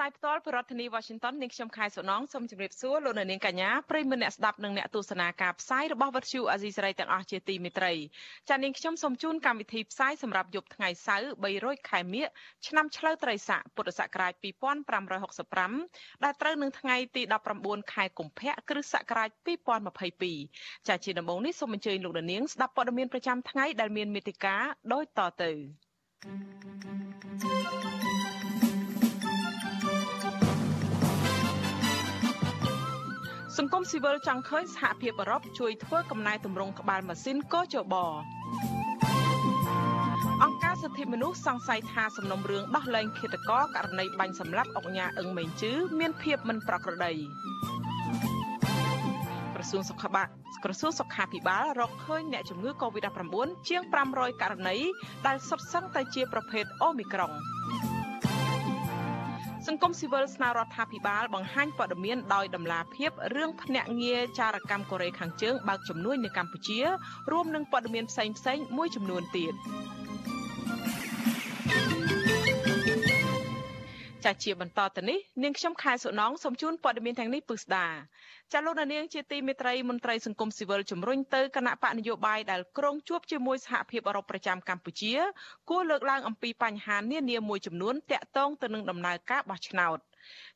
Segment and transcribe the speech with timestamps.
[0.00, 7.92] សាយផ្ទាល់ពីរដ្ឋធានី Washington នាងខ្ញុំខែសុណងសូមជម្រាបសួរលោកនាងកញ្ញាប្រិយមិត្តអ្នកស្ដាប់និងអ្នកទស្សនាការផ្សាយរបស់វិទ្យុអាស៊ីសេរីទាំងអស់ជាទីមេត្រី
[8.48, 11.28] ចា៎នាងខ្ញុំសូមជូនកម្មវិធីផ្សាយសម្រាប់យប់ថ្ងៃសៅរ៍
[11.58, 12.26] 300ខែមិញ
[12.66, 14.32] ឆ្នាំឆ្លូវត្រីស័កពុទ្ធសករាជ
[15.28, 17.22] 2565ដែលត្រូវនឹងថ្ងៃទី
[17.58, 19.30] 19ខែកុម្ភៈគ្រិស្តសករាជ
[20.08, 24.62] 2022ចា៎ជាដំបូងនេះសូមអញ្ជើញលោកនាងស្ដាប់ព័ត៌មានប្រចាំថ្ងៃដែលមានមេតិការ
[24.92, 25.52] ដូចតទៅ
[27.42, 27.89] thank you
[33.62, 37.94] សង្គមស៊ីវិលចង់ឃើញសហភាពអឺរ៉ុបជួយធ្វើកំណែទម្រង់ក្បាលម៉ាស៊ីនកោជប
[40.42, 47.12] អង្គការសិទ្ធិមនុស្សសង្ស័យថាសំណុំរឿងដោះលែងឃាតករករណីបាញ់សម្លាប់អុកញ៉ាអឹងមេងជឺមានភាពមិនប្រក្រតី
[49.54, 50.28] ក្រសួងសុខាភិបាល
[50.64, 53.34] ក្រសួងសុខាភិបាលរកឃើញអ្នកជំងឺ Covid-19
[53.68, 54.76] ជាង500ករណី
[55.26, 57.32] ដែលសុទ្ធសឹងតែជាប្រភេទអូមីក្រុង
[59.68, 66.80] សង្គមស៊ីវិលស្នើរដ្ឋាភិបាលបង្ហាញព័ត៌មានដោយដំណាភាពរឿងភ្នាក់ងារចារកម្មកូរ៉េខាងជើងបើកជំនួយនៅកម្ពុជា
[67.30, 69.54] រួមនឹងព័ត៌មានផ្សេងផ្សេងមួយចំនួនទៀត
[74.24, 77.86] ចាជាបន្តទៅនេះនាងខ្ញុំខែសុណងសូមជូនព័ត៌មានទាំងនេះពឹស្ដា
[78.52, 85.12] ចាលោកនាងជាទីមេត្រីមន្ត្រីសង្គមស៊ីវិលជំរុញទៅគណៈបកនយោបាយដែលក្រុងជួបជាមួយសហភាពអឺរ៉ុបប្រចាំកម្ពុជា
[85.70, 89.98] គួរលើកឡើងអំពីបញ្ហានានាមួយចំនួនតាក់ទងទៅនឹងដំណើរការបោះឆ្នោត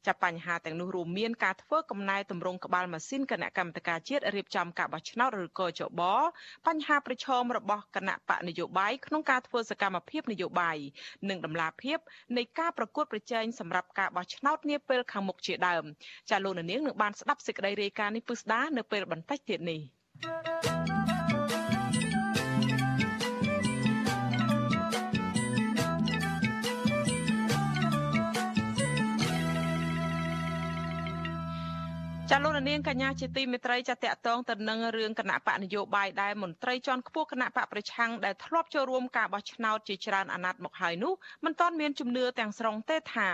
[0.06, 6.02] ចាប់បញ្ហាទាំងនោះរួមមានការធ្វើកំណែតម្រង់ក្បាលម៉ាស៊ីនគណៈកម្មការជាតិរៀបចំការបោះឆ្នោតឬក៏ចប
[6.66, 10.78] បញ្ហាប្រឈមរបស់គណៈបកនយោបាយក្នុងការធ្វើសកម្មភាពនយោបាយ
[11.28, 11.98] និងដំណាភាព
[12.36, 15.84] នៃការប្រកួតប្រជែងសម្រាប់ការបោះឆ្នោតនាពេលខាងមុខជាដើម
[16.30, 19.80] ចាលោកនាងនឹងបានស្ដាប់សេចក្តីរាយការណ៍នេះពឹស្ដានៅពេលបន្តិចទៀតនេះ
[20.22, 20.53] thank you
[32.30, 41.12] ចាលោកនាងកញ្ញាជាទីមេត្រីចាតកតងទៅនឹងរឿងគណៈបកនយោបាយដែលមន្ត្រីជាន់ខ្ពស់គណៈបកប្រឆាំងដែលធ្លាប់ចូលរួមការបោះឆ្នោតជាច្រើនអាណត្តិមកហើយនោះ
[41.44, 43.28] មិនទាន់មានជំនឿទាំងស្រុងទេថា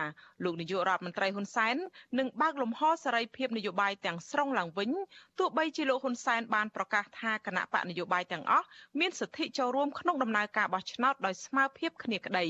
[0.45, 1.77] លោកនាយករដ្ឋមន្ត្រីហ៊ុនសែន
[2.19, 4.91] នឹងបើកលំហសេរីភាពនយោបាយទាំងស្រុងឡើងវិញ
[5.39, 8.67] ទោះបីជាលោកហ៊ុនសែនបានប្រកាសថាគណៈបកនយោបាយទាំងអស់
[9.01, 12.45] មានសិទ្ធិចូលរួមក្នុងដំណើរការបោះឆ្នោតដោយស្មើភាពគ្នាក្តី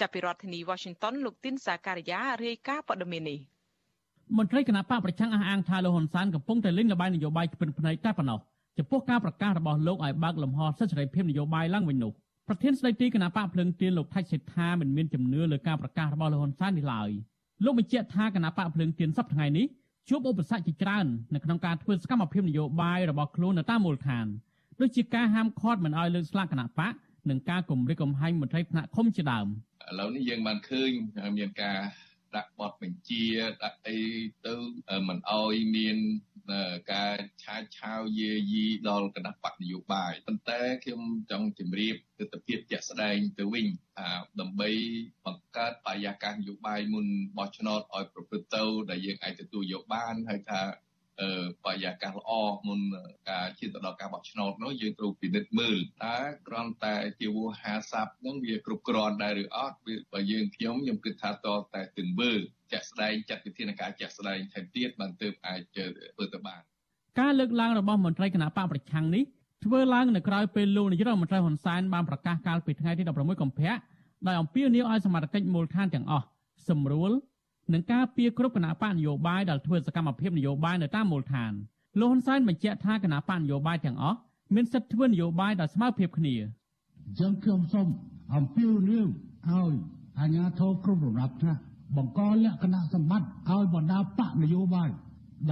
[0.00, 3.53] ចាប់ពីរដ្ឋធានី Washington លោកទីនសាការីយ៉ារាយការណ៍ព័ត៌មាននេះ
[4.38, 8.38] មន្ត្រីគណៈបកប្រឆាំងអះអាងថាលោកហ៊ុនសែនកំពុងតែលេងល្បែងនយោបាយពិនភ្នែកតែប៉ុណ្ណោះ
[8.78, 12.12] ចំពោះការប្រកាសរបស់លោកឲ្យបើកលំហសិទ្ធិសេរីភាពនយោបាយឡើងវិញនោះ
[12.48, 17.10] ប្រធានស្ដីទីគណៈបកភ្លឹងទៀនលោកថៃសេដ្ឋាមិនមានជំនឿលើការប្រកាសរបស់លោកហ៊ុនសែននេះឡើយ
[17.64, 19.66] លោកបញ្ជាក់ថាគណៈបកភ្លឹងទៀនសប្តាហ៍ថ្ងៃនេះ
[20.08, 24.26] ជួបឧបសគ្គជាច្រើននៅក្នុងការធ្វើសកម្មភាពនយោបាយរបស់ខ្លួននៅតាមមូលដ្ឋាន
[24.80, 26.92] ដូចជាការហាមឃាត់មិនឲ្យលើកស្លាកគណៈបក
[27.30, 30.90] និងការគម្រិតកំហែងមន្ត្រីថ្នាក់ឃុំជាដើមឥឡូវនេះយើងបានឃើញ
[31.38, 31.78] មានការ
[32.36, 33.24] ដាក់បទបញ្ជា
[33.64, 33.98] ដាក់អី
[34.46, 34.54] ទៅ
[35.08, 35.98] មិនអោយមាន
[36.92, 44.08] ការឆាឆាវយាយីដល់គណៈបកនយោបាយប៉ុន្តែខ្ញុំចង់ជម្រាបទស្សនវិជ្ជាជាក់ស្ដែងទៅវិញថា
[44.40, 44.70] ដើម្បី
[45.24, 47.06] បង្កើតបរិយាកាសនយោបាយមុន
[47.38, 50.60] បោះឆ្នោតឲ្យប្រព្រឹត្តទៅដែលយើងអាចទទួលយកបានហើយថា
[51.64, 52.30] បរិយាកាសល្អ
[52.68, 52.80] មុន
[53.30, 59.76] ការឈានទៅដល់ការបោះឆ្នោតនោះយើងត្រូវពិនិត្យមើលតើគ្រាន់តែជាវោហាស័ព្ទនឹងវាគ្រប់គ្រាន់ដែរឬអត់
[60.12, 62.30] បើយើងខ្ញុំខ្ញុំគិតថាតតែទង្វើ
[62.72, 66.62] ជាក់ស្ដែងចាត់វិធានការជាក់ស្ដែងថែមទៀតបានទើបអាចធ្វើទៅបាន
[67.20, 69.24] ការលើកឡើងរបស់មន្ត្រីគណៈបកប្រឆាំងនេះ
[69.64, 73.72] ធ្វើឡើងនៅក្រៅពេលលោកនាយករដ្ឋមន្ត្រីហ៊ុនសែនបានប្រកាសកាលពីថ្ងៃទី16កុម្ភៈ
[74.26, 76.26] ដោយអំពាវនាវឲ្យសមាជិកមូលដ្ឋានទាំងអស់
[76.68, 77.12] សម្រួល
[77.72, 81.52] និងការពីគ្រប់គណៈបកនយោបាយដែលធ្វើសកម្មភាពនយោបាយនៅតាមមូលដ្ឋាន
[82.00, 84.18] លោកហ៊ុនសែនបញ្ជាក់ថាគណៈបកនយោបាយទាំងអស់
[84.54, 86.34] មានសិទ្ធិធ្វើនយោបាយដោយស្មើភាពគ្នា
[87.20, 87.86] ចឹងខ្ញុំសូម
[88.34, 89.06] អំពាវនាវ
[89.48, 89.74] ឲ្យ
[90.20, 91.60] អាជ្ញាធរគ្រប់លំដាប់ថ្នាក់
[91.96, 94.88] បង្កលក្ខណៈសម្បត្តិឲ្យបណ្ដាបកនយោបាយ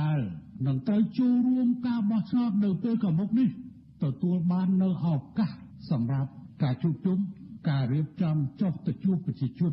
[0.01, 0.19] ដែល
[0.67, 3.49] នឹងត្រូវចូលរួមការបោះឆ្នោតនៅពេលខាងមុខនេះ
[4.03, 5.07] ទទួលបាននៅឱ
[5.39, 5.51] កាស
[5.91, 6.31] សម្រាប់
[6.63, 7.19] ការជួបជុំ
[7.69, 9.73] ការរៀបចំចុះទៅជួបប្រជាជន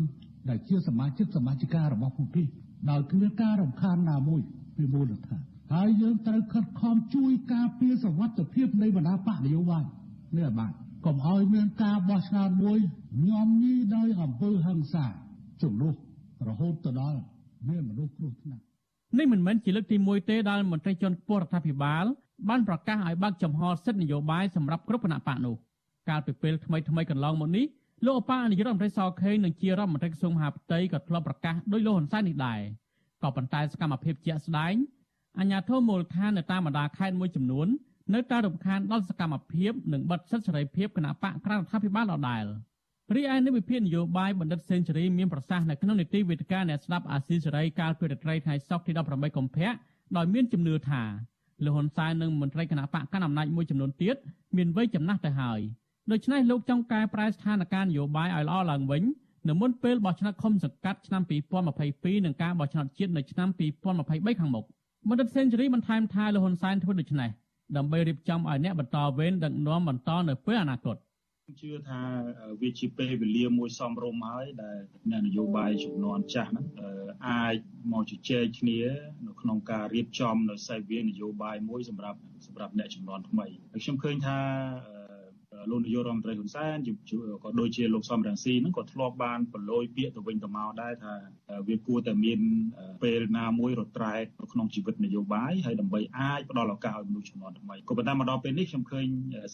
[0.49, 2.43] ដែលជាសមាជិកសមាជិការបស់ពួកគេ
[2.89, 4.41] ដោយគ្មានការរំខានណាមួយ
[4.77, 5.41] ពីមូលដ្ឋាន
[5.73, 9.83] ហើយយើងត្រូវខិតខំជួយការពារសវត្ថិភាពនៃបណ្ដាបកនយោបាយ
[10.37, 10.71] នេះបាទ
[11.05, 12.79] កុំឲ្យមានការបោះឆ្នោតមួយ
[13.27, 15.05] ញោមញីដោយអំពើហិង្សា
[15.61, 15.93] ជំនួស
[16.47, 17.19] រហូតទៅដល់
[17.69, 18.63] មានមនុស្សគ្រោះថ្នាក់
[19.17, 22.05] នេះមិនមែនជាលើកទី1ទេដែលមន្ត្រីជាន់ខ្ពស់រដ្ឋាភិបាល
[22.49, 25.55] បានប្រកាសឲ្យបើកចំហសិទ្ធិនយោបាយសម្រាប់គ្រប់គណៈបកនោះ
[26.09, 27.65] កាលពីពេលថ្មីថ្មីកន្លងមកនេះ
[28.05, 32.59] លោកអបានាយករដ្ឋមន្ត្រីសខេងនិងជារដ្ឋមន្ត្រីក្រសួងមហាផ្ទៃក៏ធ្លាប់ប្រកាសដោយលោកហ៊ុនសែននេះដែរ
[33.23, 34.73] ក៏ប៉ុន្តែសកម្មភាពជាក់ស្ដែង
[35.39, 37.67] អាជ្ញាធរមូលដ្ឋាននៅតាមបណ្ដាខេត្តមួយចំនួន
[38.13, 42.45] នៅតែរំខានដល់សកម្មភាពនិងបិទសិទ្ធិសេរីភាពគណៈបកក្រៅរដ្ឋាភិបាលដដែល
[43.15, 49.71] រីឯនៃវិភាគនយោបាយបណ្ឌិតសេនស៊ូរីមានប្រសាសន៍នៅក្នុងនីតិវេទិកាអ្នកស្ដាប់អាស៊ីសេរីកាលពីរាត្រីថ្ងៃសុក្រទី18កុម្ភៈ
[50.17, 51.03] ដោយមានជំនឿថា
[51.63, 54.15] លោកហ៊ុនសែននិងមន្ត្រីគណៈបកកណ្ដាលអំណាចមួយចំនួនទៀត
[54.57, 55.59] មានវ័យចំណាស់ទៅហើយ
[56.11, 59.03] ដូច្នេះលោកចង់កែប្រែស្ថានភាពនយោបាយឲ្យល្អឡើងវិញ
[59.49, 61.21] នៅមុនពេលបោះឆ្នោតឃុំសង្កាត់ឆ្នាំ
[61.69, 63.49] 2022និងការបោះឆ្នោតជាតិនៅឆ្នាំ
[63.89, 64.65] 2023ខាងមុខ
[65.09, 67.29] បណ្ឌិតសេនស៊ូរីបន្ថែមថាលោកហ៊ុនសែនធ្វើដូច្នេះ
[67.77, 70.97] ដើម្បីរៀបចំឲ្យអ្នកបន្តវេនដឹកនាំបន្តនៅពេលអនាគត
[71.61, 72.01] ជឿថា
[72.61, 74.77] វាជាពេលវេលាមួយសមរម្យហើយដែល
[75.11, 76.65] អ្នកនយោបាយចំនួនចាស់ហ្នឹង
[77.29, 77.55] អាច
[77.91, 78.79] មកជជែកគ្នា
[79.27, 84.39] នៅក្នុងការរៀបចំនៅសេវានយោបាយមួយសម្រាប់សម្រាប់អ្នកចំនួនថ្មីហើយខ្ញុំឃើញថា
[85.69, 86.77] លោកនាយករដ្ឋមន្ត្រីហ៊ុនសែន
[87.43, 91.13] ក៏ដូចជាលោកសំរងស៊ីហ្នឹងក៏ធ្លាប់បានប្រឡូយពាក្យទៅវិញទៅមកដែរថា
[91.67, 92.39] វាគួរតែមាន
[93.03, 99.05] ពេលណាមួយរត្រែកនៅក្នុងជីវិតនយោបាយហើយដើម្បីអាចផ្ដល់ឱកាសឲ្យមនុស្សជំនាន់ថ្មីក៏ប៉ុន្តែមកដល់ពេលនេះខ្ញុំឃើញ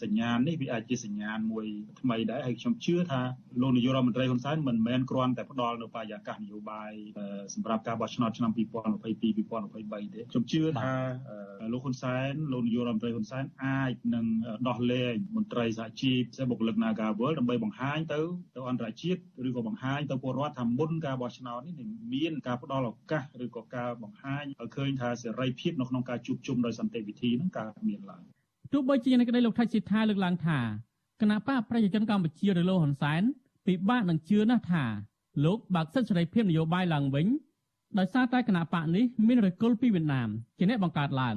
[0.02, 1.66] សញ្ញាណនេះវាអាចជាសញ្ញាណមួយ
[2.00, 3.20] ថ្មីដែរហើយខ្ញុំជឿថា
[3.60, 6.92] លោកនាយករដ្ឋមន្ត្រីហ៊ុនសែនមិនមែនគ្រាន់តែផ្ដល់នៅបរិយាកាសនយោបាយ
[7.54, 10.92] សម្រាប់ការបោះឆ្នោតឆ្នាំ2022 2023ទេខ្ញុំជឿថា
[11.72, 14.26] លោកហ៊ុនសែនលោកនាយករដ្ឋមន្ត្រីហ៊ុនសែនអាចនឹង
[14.68, 18.20] ដោះលែងមន្ត្រីសហជីពផ្សេងបុគ្គលិក Nagawal ដើម្បីបង្ហាញទៅ
[18.56, 21.74] ទៅអន្តរជាតិឬក៏បង្ហាញទៅពលរដ្ឋថាមុនការបោះឆ្នោតនេះ
[22.14, 28.22] មានការផ្ដល់ឱកាសឬក៏ការបង្ហាញឲ្យឃើញថាសេរីភាពនៅក្នុងការជួបជុំដោយសន្តិវិធីនឹងកើតមានឡើង
[28.72, 30.58] ទោះបីជាយ៉ាងនេះក្តីលោកថៃសិដ្ឋាលើកឡើងថា
[31.20, 33.22] គណៈបកប្រជាជនកម្ពុជាឬលោកហ៊ុនសែន
[33.66, 34.84] ពិបាកនឹងជឿណាស់ថា
[35.44, 37.26] លោកបើកសិទ្ធិសេរីភាពនយោបាយឡើងវិញ
[37.98, 40.28] ដោយសារតែគណៈបកនេះមានរយគុលពីវៀតណាម
[40.58, 41.36] ជាអ្នកបង្កើតឡើង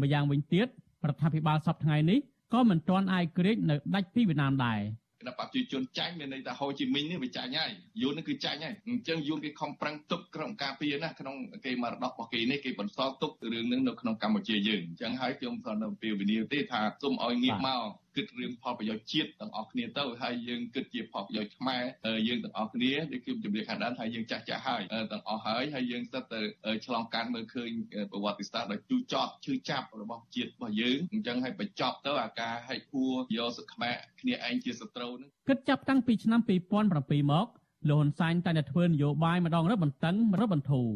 [0.00, 0.66] ម្យ៉ាងវិញទៀត
[1.08, 2.18] រដ្ឋាភិបាលសពថ្ងៃនេះ
[2.52, 4.80] ក៏មិនទាន់អាចក្រេកនៅដាច់ពីវៀតណាមដែរ
[5.20, 7.70] គណៈប្រជាជនចាញ់មានន័យថាហូជីមីញនេះវាចាញ់ហើយ
[8.02, 17.82] យួននេះគឺចាញ់ហើយអញ្ចឹងយួនគេខំប្រឹងទុកក្រុមការពារណាក្នុងគេមរតករបស់គេនេះគេបន្សល់ទុករឿងនឹងនៅក្នុងកម្ពុជាយើងអញ្ចឹងហើយខ្ញុំក៏នៅពេលវិនិយោគទេថាសូមឲ្យងាកមក
[18.16, 21.82] គិតរឿងផលប្រយោជន៍ជាតិទាំងអស់គ្នាទៅហើយយើងគិតជាផលប្រយោជន៍ខ្មែរ
[22.28, 24.82] យើងទាំងអស់គ្នាដូចខ្ញុំជម្រាបខាងដើមថាយើងចាស់ចាស់ហើយ
[25.12, 26.40] ទាំងអស់ហើយហើយយើងស្ទើរតែ
[26.86, 27.70] ឆ្លងកាត់មើលឃើញ
[28.12, 37.46] ប្រវត្តិសាស្ត្រដ៏ជូរចត់ឈឺចាប់របស់ជាតិរបស់យើងអញ្ចឹងហើយបញ្ចប់ទៅអាការហិចហួរយកសខ្មែរគ្នាឯងជាសត្រូវនឹងគិតចាប់តាំងពីឆ្នាំ2007មក
[37.90, 40.88] លោកហ៊ុនសែនតែតែធ្វើនយោបាយម្ដងរឹតបន្តឹងរឹតបន្តូរ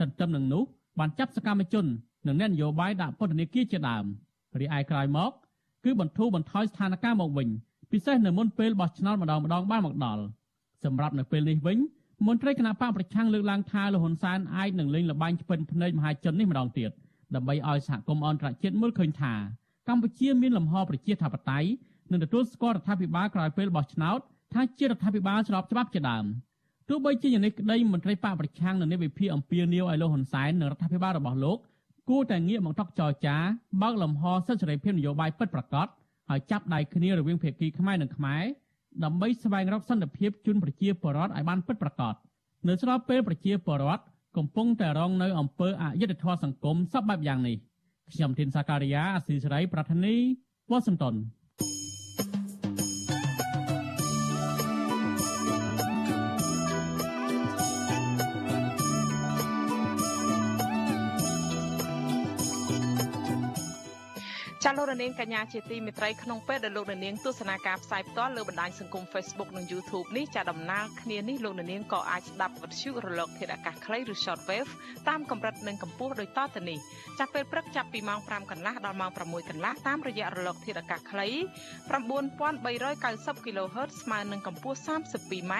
[0.00, 0.64] ទន្ទឹមនឹងនោះ
[0.98, 1.86] បានចាប់សកម្មជន
[2.26, 4.04] និងអ្នកនយោបាយដាក់ពន្ធនាគារជាដើម
[4.60, 5.32] រីឯក្រោយមក
[5.84, 7.48] គឺបន្ធូរបន្ថយស្ថានភាពមកវិញ
[7.92, 10.22] ពិសេសនៅមុនពេលបោះឆ្នោតម្ដងម្ដងបានមកដល់
[10.84, 11.78] សម្រាប់នៅពេលនេះវិញ
[12.26, 16.90] មន្ត្រីគណៈបកប្រឆាំងលើកឡើងថាលហ៊ុនសែនអាចនឹងលេងល្បែងឆ្ពិនភ្នែកមហាជននេះម្ដងទៀត
[17.34, 19.34] ដើម្បីឲ្យសហគមន៍អន្តរជាតិមើលឃើញថា
[19.88, 21.68] កម្ពុជាមានលំហប្រជាធិបតេយ្យ
[22.10, 24.18] និងទទួលស្គាល់រដ្ឋាភិបាលក្រោយពេលបោះឆ្នោត
[24.54, 26.24] ថាជារដ្ឋាភិបាលស្របច្បាប់ជាដើម
[26.88, 31.58] ទោះបីជាយ៉ាងនេះក្តីមន្ត្រីបកប្រឆាំងនៅនៃវិភាគអំពាវនាវឲ្យលោកហ៊ុនសែននិងរដ្ឋាភិបាលរបស់លោក
[32.10, 33.36] គួរតែងាកមកតកចរចា
[33.82, 35.86] បើកលំហសិទ្ធិសេរីភាពនយោបាយពិតប្រាកដ
[36.28, 38.42] ហើយចាប់ដៃគ្នារវាងភាគីខ្មែរនិងខ្មែរ
[39.04, 42.14] ដើម្បីស្វែងរកសន្តិភាពជូនប្រជាពលរដ្ឋឲ្យបានពិតប្រាកដ
[42.68, 44.02] នៅស្របពេលប្រជាពលរដ្ឋ
[44.36, 47.56] កំពុងតែរងនៅអំពើអយុត្តិធម៌សង្គមសពបែបយ៉ាងនេះ
[48.12, 50.14] ខ្ញុំធីនសាការីយ៉ាអស៊ីសេរីប្រធានី
[50.70, 51.14] វ៉ាស៊ីនតោន
[64.70, 74.70] ចាលោករនាងកញ្ញាជាទីមេត្រីក្នុងពេលដែលលោករនាងទស្សនាការផ្សាយផ្ទាល់លើបណ្ដាញសង្គម Facebook និង YouTube នេះចាដំណើរគ្នានេះលោករនាងក៏អាចស្ដាប់វិទ្យុរលកធាតុអាកាសខ្លីឬ Shortwave
[75.08, 76.78] តាមកម្រិតនិងកម្ពស់ដូចតទៅនេះ
[77.18, 81.26] ចាប់ពេលព្រឹកចាប់ពីម៉ោង5កន្លះដល់ម៉ោង6កន្លះតាមរយៈរលកធាតុអាកាសខ្លី
[81.96, 85.54] 9390 kHz ស្មើនឹងកម្ពស់ 32m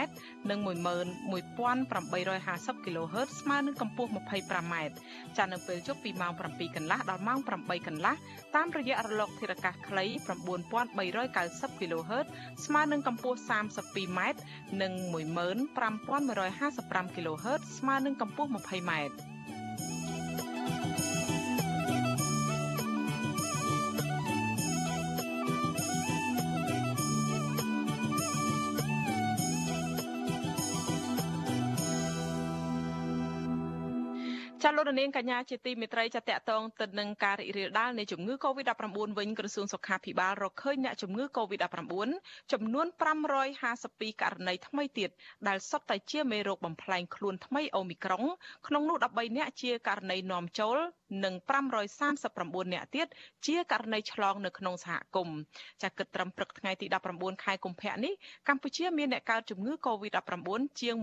[0.51, 4.75] និង11850 kHz ស្មើនឹងកម្ពស់ 25m
[5.37, 8.15] ចានៅពេលយប់ពីម៉ោង7កន្លះដល់ម៉ោង8កន្លះ
[8.57, 10.05] តាមរយៈរលកធាតុអាកាសខ្លី
[10.69, 12.27] 9390 kHz
[12.65, 14.21] ស្មើនឹងកម្ពស់ 32m
[14.83, 18.93] និង15155 kHz ស្មើនឹងកម្ពស់ 20m។
[34.81, 42.09] លោកនាងកញ្ញាជាទីមេត្រីចាតកតងទៅនឹងការរីករាលដាលនៃជំងឺ Covid-19 វិញក្រសួងសុខាភិបាលរកឃើញអ្នកជំងឺ Covid-19
[42.53, 42.87] ចំនួន
[43.55, 45.11] 552ករណីថ្មីទៀត
[45.49, 48.25] ដែលសុទ្ធតែជាមេរោគបំផ្លែងខ្លួនថ្មីអូមីក្រុង
[48.67, 50.79] ក្នុងនោះ13អ្នកជាករណីនាំចូល
[51.25, 51.35] និង
[51.99, 53.07] 539អ្នកទៀត
[53.47, 55.39] ជាករណីឆ្លងនៅក្នុងសហគមន៍
[55.83, 58.13] ចាគិតត្រឹមព្រឹកថ្ងៃទី19ខែកុម្ភៈនេះ
[58.49, 60.95] កម្ពុជាមានអ្នកកើតជំងឺ Covid-19 ជាង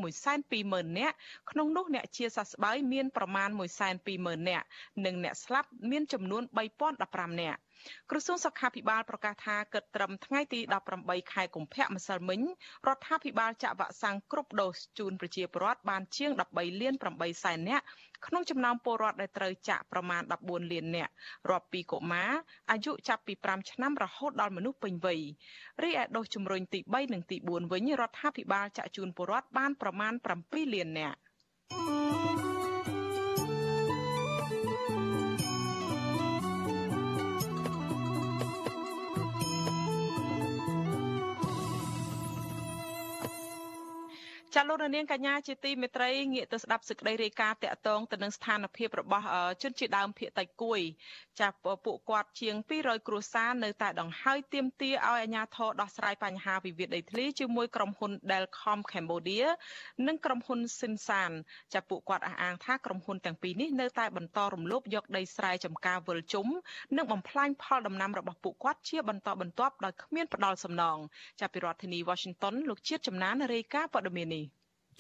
[0.46, 1.16] 120,000នាក់
[1.52, 4.66] ក្នុងនោះអ្នកជាសះស្បើយមានប្រមាណ120,000នាក់
[5.06, 6.44] និងអ្នកស្លាប់មានចំនួន
[6.92, 7.60] 3015នាក់
[8.10, 10.60] ក្រសួងសុខាភិបាលប្រកាសថាគិតត្រឹមថ្ងៃទី
[10.98, 12.42] 18ខែកុម្ភៈម្សិលមិញ
[12.88, 17.84] រដ្ឋាភិបាលចាក់វ៉ាក់សាំងគ្រប់ដូសជូនប្រជាពលរដ្ឋបានជាង13លាន8សែននាក់
[18.26, 21.12] ក្នុងចំណោមពលរដ្ឋដែលត្រូវចាក់ប្រមាណ14លាននាក់
[21.50, 22.32] រាប់ពីកុមារ
[22.72, 25.22] អាយុចាប់ពី5ឆ្នាំរហូតដល់មនុស្សពេញវ័យ
[25.84, 31.20] រីឯដូសជំរុញទី3និងទី4វិញរដ្ឋាភិបាលចាក់ជូនពលរដ្ឋបានប្រមាណ7លាននាក់
[31.70, 32.67] thank you
[44.60, 49.26] ចាលោកនាងកញ្ញាជាទីមេត្រីងាកទៅស្ដាប់សេចក្តីរាយការណ៍តាក់ទងទៅនឹងស្ថានភាពរបស់
[49.62, 50.80] ជនជាដើមភៀតតៃគួយ
[51.40, 51.50] ចា
[51.86, 59.48] ពួកគាត់ជាង200គ្រួសារនៅតែដង្ហើយទាមទារឲ្យអាជ្ញាធរដោះស្រាយបញ្ហាវិវាទដីធ្លីជាមួយក្រុមហ៊ុន Delcom Cambodia
[60.08, 61.32] និងក្រុមហ៊ុន Sinsan
[61.74, 66.48] ចាពួកគាត់អះអាងថាក្រុមហ៊ុនទាំងពីរនេះនៅតែបន្តរំលោភយកដីស្រែចម្ការវិលជុំ
[66.98, 70.98] និងបំផ្លាញផលដំណាំរបស់ពួកគាត់ជាបន្តបន្ទាប់ដោយគ្មានផ្ដាល់សំណង
[71.40, 74.47] ចាប់ពីរដ្ឋធានី Washington លោកជាតិចំណានរាយការណ៍ព័ត៌មាននេះ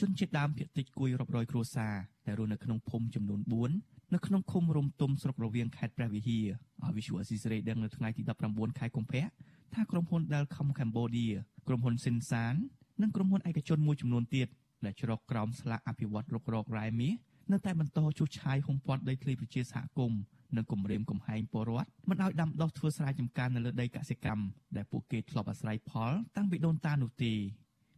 [0.01, 1.95] ជនជាតិដើមភាគតិចគួយរាប់រយគ្រួសារ
[2.27, 3.41] ដែលរស់នៅក្នុងភូមិចំនួន
[3.77, 6.47] 4នៅក្នុងឃុំរំទុំស្រុករវៀងខេត្តព្រះវិហារ
[6.83, 9.25] ឲ្យវិសុអស៊ីសេរីដឹងនៅថ្ងៃទី19ខែកុម្ភៈ
[9.73, 11.35] ថាក្រុមហ៊ុន Delcom Cambodia
[11.67, 12.55] ក្រុមហ៊ុន Sinsan
[13.01, 14.47] និងក្រុមហ៊ុនឯកជនមួយចំនួនទៀត
[14.85, 17.13] ដែលជ្រកក្រោមស្លាកអភិវឌ្ឍរុករករ៉ែមាស
[17.51, 20.19] នៅតែបន្តជួសឆាយហុំព័ទ្ធដីធ្លីប្រជាសហគមន៍
[20.55, 24.43] និងគម្រាមកំហែងពលរដ្ឋមិនឲ្យដាំដុះធ្វើស្រែចម្ការនៅលើដីកសិកម្ម
[24.75, 27.33] ដែលពួកគេធ្លាប់អាស្រ័យផលតាំងពីដូនតានោះទេ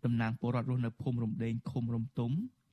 [0.05, 2.31] តំណាងពលរដ្ឋរស់នៅភូមិរំដេងឃុំរំទុំ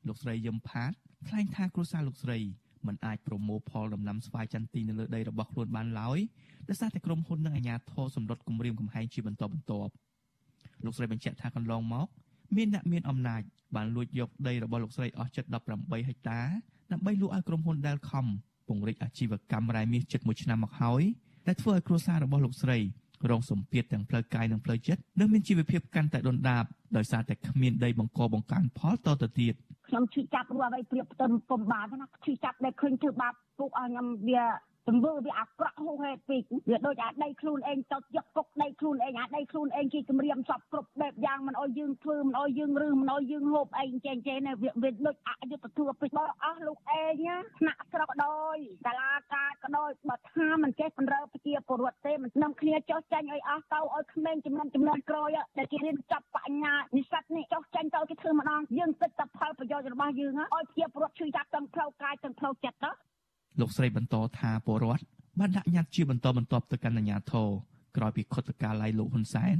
[0.09, 0.93] លោកស្រីយឹមផាត
[1.29, 2.39] ថ្លែងថាគ្រួសារលោកស្រី
[2.87, 6.19] មិនអាចប្រមូលផលដំណាំស្វាយចន្ទីនៅលើដីរបស់ខ្លួនបានឡើយ
[6.69, 9.93] ដោយសារតែក្រុមហ៊ុននិងអាជ្ញាធរសម្លុតគម្រាមកំហែងជាបន្តបន្ទាប់
[10.85, 12.09] លោកស្រីបញ្ជាក់ថាកន្លងមក
[12.57, 13.43] មានអ្នកមានអំណាច
[13.77, 15.45] បានលួចយកដីរបស់លោកស្រីអស់ជិត
[15.77, 16.41] 18ហិកតា
[16.93, 18.27] ដើម្បីលក់ឲ្យក្រុមហ៊ុន Delcom
[18.69, 21.03] ពង្រីកអាជីវកម្មរ៉ែមាសជិត1ឆ្នាំមកហើយ
[21.47, 22.79] ដែលធ្វើឲ្យគ្រួសាររបស់លោកស្រី
[23.31, 26.65] រងសម្ពាធទាំងផ្លូវកាយនិងផ្លូវចិត្តនិងមានជីវភាពកាន់តែដុនដាប
[26.97, 29.55] ដោយសារតែគ្មានដីបង្កបង្កើនផលតទៅទៀត
[29.89, 34.45] ខ្ញុំឈឺចាប់រួចអ្វីព្រៀបផ្ទឹមពុំបានណាឈឺចាប់ដែលឃើញធ្វើបាបពុកឲ្យខ្ញុំវា
[34.89, 62.93] ទង្វើវាអាក្រក់ហួសហេតុពេកវាដូចអាដីខ្លួនឯងទៅយកគុកដីខ្លួនឯងអាដីខ្លួនឯងគេគម្រាមសពគ្រប់បែបយ៉ាងមិនអោយយើងធ្វើមិនអោយយើងរឹសមិនអោយយើងហូបអីចេះចេះនេះវាវាដូចអយុត្តិធម៌ពេកបើអស់លោកឯងណាថ្នាក់ស្រុកដោយកាលាការក៏ដោយបើថាមិនចេះបំរើប្រជាពលរដ្ឋទេមិននឹងគ្នាចោះចាញ់ឲ្យអស់ទៅឲ្យក្មេងចំនួនចំនួនក្រោយដែលគេរៀនចាប់បញ្ញានិស្សិតនេះចោះចាញ់ទៅគេធ្វើម្ដងយើងគិតតែផលប្រយោជន៍របស់យើងឲ្យប្រជាពលរដ្ឋជួយចាប់ទាំងផ្លូវកាយទាំងផ្លូវចិត្តទៅ
[63.61, 65.05] លោកស្រីបន្តថាពលរដ្ឋ
[65.39, 67.49] បានដាក់ញត្តិជាបន្តបន្ទាប់ទៅកាន់អាជ្ញាធរ
[67.97, 69.57] ក្រោយពីខុទ្ទកាល័យលោកហ៊ុនសែន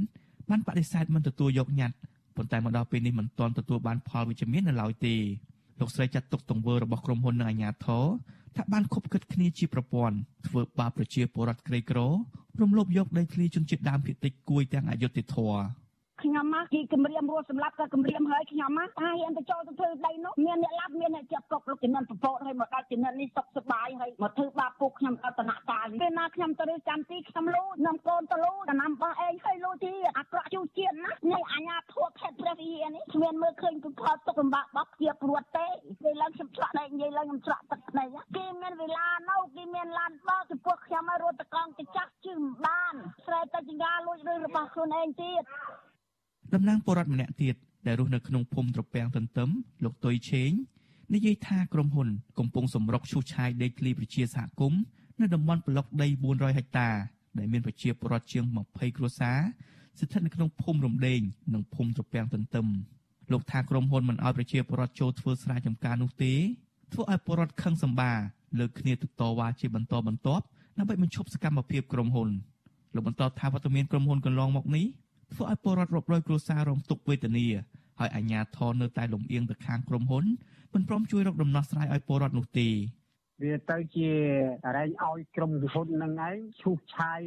[0.49, 1.95] បានបដិសេធមិនទទួលយកញត្តិ
[2.35, 5.15] ប៉ុន្តែមកដល់ពេលនេះមិនទាន់ទទួលបានផលវិជ្ជមាននៅឡើយទេ
[5.79, 8.05] លោកស្រីចាត់ទុកទង្វើរបស់ក្រុមហ៊ុននិងអាជ្ញាធរ
[8.55, 11.99] ថាបានខົບគិតគ្នាជាប្រព័ន្ធធ្វើបាបប្រជាពលរដ្ឋក្រីក្រ
[12.61, 15.61] រំលោភយកដីធ្លីជនជាតិដើមភាគតិចគួយទាំងអយុធធម៌
[16.23, 35.67] ខ្ញុំមកជីគម្រាមរស់សម្រាប់ក៏គម្រាមហើយខ្ញុំមកអាហ៊ានទៅចូលទៅធ្វើដីនោះមានអ្នកឡាប់មានអ្នកជាប់គុកលោកជំនាន់ប្រពោតហើយមកដល់ជំនាន់នេះសុខសប្បាយហើយមកធ្វើបាបពុកខ្ញុំដល់តំណកាលពេលណាខ្ញុំទៅរើសចាំទីខ្ញុំលូខ្ញុំកូនទៅលូដំណាំរបស់ឯងហើយលូទីអាក្រក់ជួជាតិណានេះអាញាធួខេតព្រះវិហារនេះគ្មានមើលឃើញពីផលទុកលំបាករបស់ជាព្រួតទេ
[36.03, 38.07] ពេលឡើងខ្ញុំឆ្លាក់ដែកនិយាយឡើងខ្ញុំឆ្លាក់ទឹកភ្នែក
[38.37, 42.93] គេមានវេលានៅគេមានឡានបើចំពោះខ្ញុំឲ្យរត់តកង់ទៅចាស់ជឹងបាន
[43.25, 45.43] ស្រែតែចង្ការលួចរឿងរបស់ខ្លួនឯងទៀត
[46.53, 47.55] តំណាងពលរដ្ឋម្នាក់ទៀត
[47.87, 49.49] ដែលរស់នៅក្នុងភូមិត្រពាំងទន្ទឹម
[49.83, 50.51] លោកតុយឆេង
[51.13, 52.07] និយាយថាក្រុមហ៊ុន
[52.39, 54.81] កំពុងសម្រុកឈូសឆាយដីធ្លីប្រជាសហគមន៍
[55.19, 56.89] នៅតំបន់ប្លុកដី400ហិកតា
[57.37, 59.39] ដែលមានប្រជាពលរដ្ឋជាង20គ្រួសារ
[59.99, 61.21] ស្ថិតនៅក្នុងភូមិរំដេង
[61.53, 62.67] និងភូមិត្រពាំងទន្ទឹម
[63.31, 66.33] លោកថាក្រុមហ៊ុនមិនអោយប្រជាពលរដ្ឋចូលធ្វើស្រែចម្ការនោះទេ
[66.93, 68.11] ធ្វើឲ្យពលរដ្ឋខឹងសម្បា
[68.59, 70.45] លើកគ្នាទៅតវ៉ាជាបន្តបន្ទាប់
[70.77, 72.29] ដើម្បីបញ្ឈប់សកម្មភាពក្រុមហ៊ុន
[72.95, 74.85] លោកបន្តថាវត្តមានក្រុមហ៊ុនកន្លងមកនេះ
[75.33, 77.45] ធ្វើឲ្យពលរដ្ឋរាប់រយគ្រួសាររងទុក្ខវេទនា
[77.99, 80.25] ហើយអាជ្ញាធរនៅតែលំអៀងទៅខាងក្រុមហ៊ុន
[80.73, 82.67] មិនព្រមជួយរកដំណោះស្រាយឲ្យពលរដ្ឋនោះទេ
[83.43, 84.09] វាទៅជា
[84.75, 87.21] រែងឲ្យក្រុមហ៊ុននឹងឯងឈូសឆាយ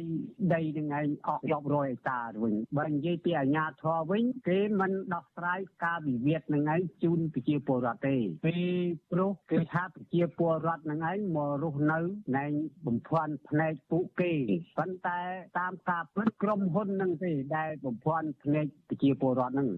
[0.53, 8.15] ដីនឹងឯងអស់រាប់រយហិកតាវិញបើនិយាយពីអាជ្ញាធរវិញគេមិនដោះស្រាយការវិវាទនឹងឯងជូនប្រជាពលរដ្ឋទេ
[8.45, 8.63] ពេល
[9.11, 11.99] ព្រោះគេថាប្រជាពលរដ្ឋនឹងឯងមករស់នៅ
[12.37, 12.51] ណែង
[12.87, 14.31] បំភាន់ភ្នែកពួកគេ
[14.77, 15.19] ប៉ុន្តែ
[15.59, 19.69] តាមការពិតក្រុមហ៊ុននឹងទេដែលបំភាន់ភ្នែកប្រជាពលរដ្ឋនឹង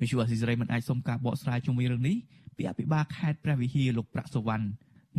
[0.00, 2.16] វិសុវអសិរ័យមិនអាចសុំការបកស្រាយជុំវិញរឿងនេះ
[2.56, 4.66] ពីអភិបាលខេត្តព្រះវិហារលោកប្រាក់សវណ្ណ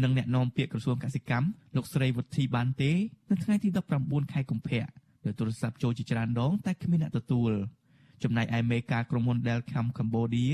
[0.01, 2.91] និងអ្នកនាំពាក្យក្រសួងកសិកម្មលោកស្រីវុធីបានទេ
[3.29, 3.69] នៅថ្ងៃទី
[4.01, 4.85] 19ខែកុម្ភៈ
[5.25, 7.51] ដោយទូរស័ព្ទចូលជាច្រើនដងតែគ្មានអ្នកទទួល
[8.23, 10.53] ចំណែកឯមេការក្រុមហ៊ុន Delcam Cambodia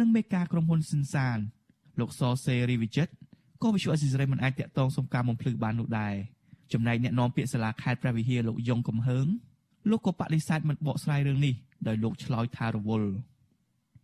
[0.00, 1.38] និងមេការក្រុមហ៊ុនសិនសាន
[2.00, 3.12] លោកសសេរីវិចិត្រ
[3.62, 6.14] ក៏វិសុអសិរ័យមិនអាចតាក់ទងសុំការបំភ្លឺបាននោះដែរ
[6.72, 9.26] ចំណែកអ្នកនាំពាក្យសាលាខេត្តព្រះវិហារលោកយងកំហើង
[9.90, 11.54] លោកក៏បដិសេធមិនបកស្រាយរឿងនេះ
[11.86, 13.10] ដោយលោកឆ្លើយថារវល់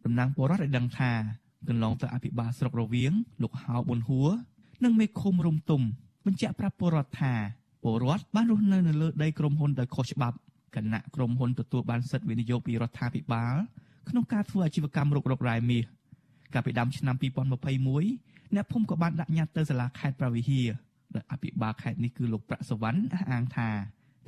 [0.05, 1.13] តំណាងពលរដ្ឋឲ្យដឹងថា
[1.69, 3.13] កន្លងទៅអភិបាលស្រុករវៀង
[3.43, 4.31] លោកហៅប៊ុនហួរ
[4.85, 5.83] និងមេឃុំរុំទុំ
[6.27, 7.35] បញ្ជាក់ប្រាប់ពលរដ្ឋថា
[7.83, 10.37] ពលរដ្ឋបានរស់នៅនៅលើដីក្រុមហ៊ុនដោយខុសច្បាប់
[10.77, 13.55] គណៈក្រុមហ៊ុនទទួលបានសិទ្ធិវិនិយោគពីរដ្ឋាភិបាល
[14.09, 15.85] ក្នុងការធ្វើអាជីវកម្មរុករករ៉ែមាស
[16.55, 20.63] កាលពីដើមឆ្នាំ2021អ្នកភូមិក៏បានដាក់ញត្តិទៅសាលាខេត្តប្រវីហា
[21.15, 23.69] ដែលអភិបាលខេត្តនេះគឺលោកប្រាក់សវណ្ណអះអាងថា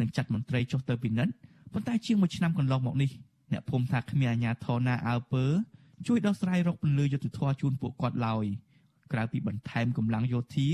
[0.01, 1.33] នឹងចាត់មន្ត្រីចុះទៅពិនិត្យ
[1.73, 3.11] ប៉ុន្តែជាងមួយឆ្នាំកន្លងមកនេះ
[3.53, 5.45] អ្នកភូមិថាគ្មានអាជ្ញាធរណាអើពើ
[6.07, 8.45] ជួយដោះស្រាយរកពន្លឺយុទ្ធធម៌ជូនពួកគាត់ឡើយ
[9.14, 10.68] ក្រៅពីបន្ថែមកម្លាំងយោធា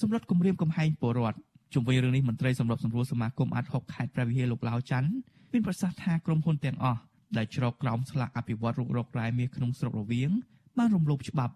[0.00, 1.38] សម្រាប់គម្រាមកំហែងពលរដ្ឋ
[1.74, 5.10] ជុំវិញរឿងនេះមន្ត្រីសម្របសម្រួលសមាគមអាត់ហុកខេត្តព្រះវិហារលោកឡាវច័ន្ទ
[5.52, 7.00] មានប្រសាសន៍ថាក្រុមហ៊ុនទាំងអស់
[7.36, 10.30] ដែលច្រកក្រោមស្លាកអភិវឌ្ឍរុករករ៉ែមាសក្នុងស្រុករវៀង
[10.78, 11.54] បានរំលោភច្បាប់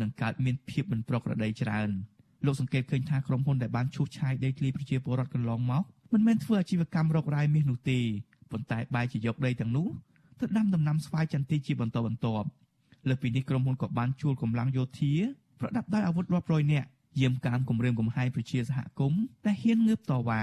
[0.00, 1.88] និងកើតមានភាពមិនប្រក្រតីច្រើន
[2.46, 7.98] លោកសង្កេតឃើញថាក្រុមហ៊ុនដែលបានឈូសឆាយដីធ្លីប្រជាពលរដ្ឋកន្លងមកមិនមែនធ្វើអាជីវកម្មរករ៉ែមាសនោះទេ
[8.50, 9.88] ប៉ុន្តែបែរជាយកដីទាំងនោះ
[10.40, 12.46] ទៅដាំដំណាំស្វាយចន្ទីជាបន្តបន្ទាប់
[13.08, 15.14] លើពីនេះក្រុមហ៊ុនក៏បានជួលកម្លាំងយោធា
[15.62, 16.88] ប្រដាប់ដោយអាវុធរាប់រយនាក់
[17.20, 20.42] យាមកាមគម្រាមកំហែងប្រជាសហគមន៍ដែលហ៊ានងើបតវ៉ា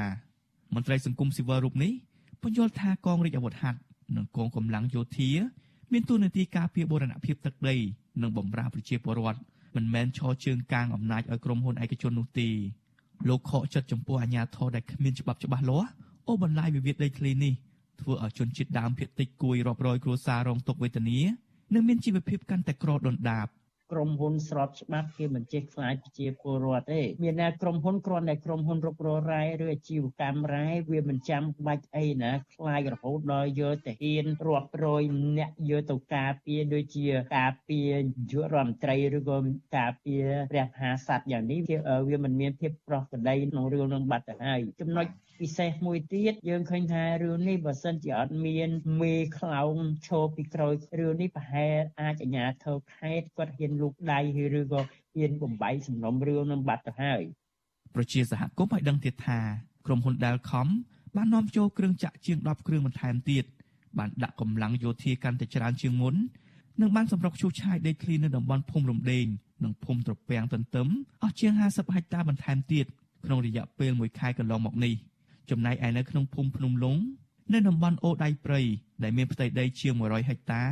[0.75, 1.91] មន្ត្រីសង្គមស៊ីវិលរូបនេះ
[2.43, 3.79] បញ្យល់ថាកងរាជអាវុធហត្ថ
[4.15, 5.29] និងកងកម្លាំងយោធា
[5.91, 7.75] មានតួនាទីការពារបូរណភាពទឹកដី
[8.21, 9.39] និងបម្រើប្រជាពលរដ្ឋ
[9.75, 12.49] មិនមែនឈរជើងកាងអំណាចឲ្យក្រុមហ៊ុនឯកជននោះទេ
[13.29, 15.89] លោកខកចិត្តចំពោះអាញាធរដែលគ្មានច្បាប់ច្បាស់លាស់
[16.27, 17.53] អូបន្លាយវិវាទដីធ្លីនេះ
[18.01, 21.19] ធ្វើឲ្យជនជាតិដើមភាគតិចគួយរាប់រយគ្រួសាររងទុក្ខវេទនា
[21.73, 23.47] និងមានជីវភាពកាន់តែក្រដុនដាប
[23.91, 35.03] ក្រុមហ៊ុនស្របច្បាប់គេមិនចេះខ្លាចប្រជាពលរដ្ឋទេមានតែក្រុមហ៊ុនគ្រាន់តែក្រុមហ៊ុនរុករករ៉ែឬអាជីវកម្មរ៉ែវាមិនចាំបាច់អីណាខ្លាចរហូតដល់យកទៅហ៊ានរាប់រយ
[35.37, 37.05] អ្នកយកទៅការពារដូចជា
[37.37, 37.91] ការពារ
[38.31, 39.37] យុរដ្ឋមន្ត្រីឬក៏
[39.77, 41.59] ការពារព្រះមហាក្សត្រយ៉ាងនេះ
[42.09, 45.05] វាមិនមានភាពប្រោះក្តីក្នុងរឿងនឹងបាត់ទៅហើយចំណុច
[45.39, 48.69] ពិសេសមួយទៀតយើងឃើញថារឿងនេះបើសិនជាអត់មាន
[49.01, 49.75] មេខ្លោង
[50.07, 54.19] ឈរពីក្រោយរឿងនេះប្រហែលអាចអាជ្ញាធរខេត្តគាត់ហ៊ានលូកដៃ
[54.59, 54.81] ឬក៏
[55.15, 57.21] ហ៊ានបំបីសំណុំរឿងនឹងបាត់ទៅហើយ
[57.95, 59.39] ប្រជាសហគមន៍ឲ្យដឹងទៀតថា
[59.85, 60.67] ក្រុមហ៊ុន Dalcom
[61.15, 63.45] បាននាំចូលគ្រឿងចាក់ជាង10គ្រឿងបន្ថែមទៀត
[63.97, 66.15] បានដាក់កម្លាំងយោធាកាន់តែច្រើនជាងមុន
[66.81, 69.25] និងបានសម្រុកឈូសឆាយដីធ្លីនៅតំបន់ភូមិរំដេង
[69.63, 70.87] និងភូមិត្រពាំងទន្ទឹម
[71.23, 72.85] អស់ជាង50ហិកតាបន្ថែមទៀត
[73.25, 74.95] ក្នុងរយៈពេល1ខែកន្លងមកនេះ។
[75.51, 76.97] ចំណែកឯនៅក្នុងភូមិភ្នំលុង
[77.53, 78.61] នៅតំបន់អូដៃព្រៃ
[79.03, 80.63] ដែលមានផ្ទៃដីជាង100ហិកតា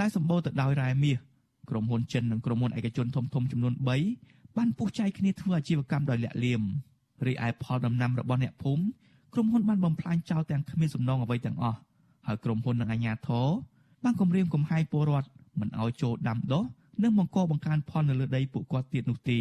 [0.00, 1.16] ដែលសម្បូរទៅដោយរ៉ែមាស
[1.70, 6.62] ក្រុមហ៊ុនចិននិងក្រុមហ៊ុនឯកជនធំៗចំនួន3បានពុះចែកគ្នាធ្វើអាជីវកម្មដោយលាក់លៀម
[7.26, 8.82] រីឯផលដំណាំរបស់អ្នកភូមិ
[9.34, 11.78] ក្រុមហ៊ុនបានបំផ្លាញចោលទាំងគ្មានសំណងអ្វីទាំងអស់
[12.26, 13.48] ហើយក្រុមហ៊ុននិងអាជ្ញាធរ
[14.04, 15.28] បានគម្រាមកំហែងពលរដ្ឋ
[15.60, 16.64] មិនឲ្យចូលដាំដុះ
[17.02, 19.38] និងបង្កបង្កើនផលនៅលើដីពួកគាត់ទៀតនោះទេ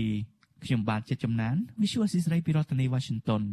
[0.64, 3.44] ខ្ញុំបាទចិត្តចំណាន Visual Assisray ពីរដ្ឋធានី Washington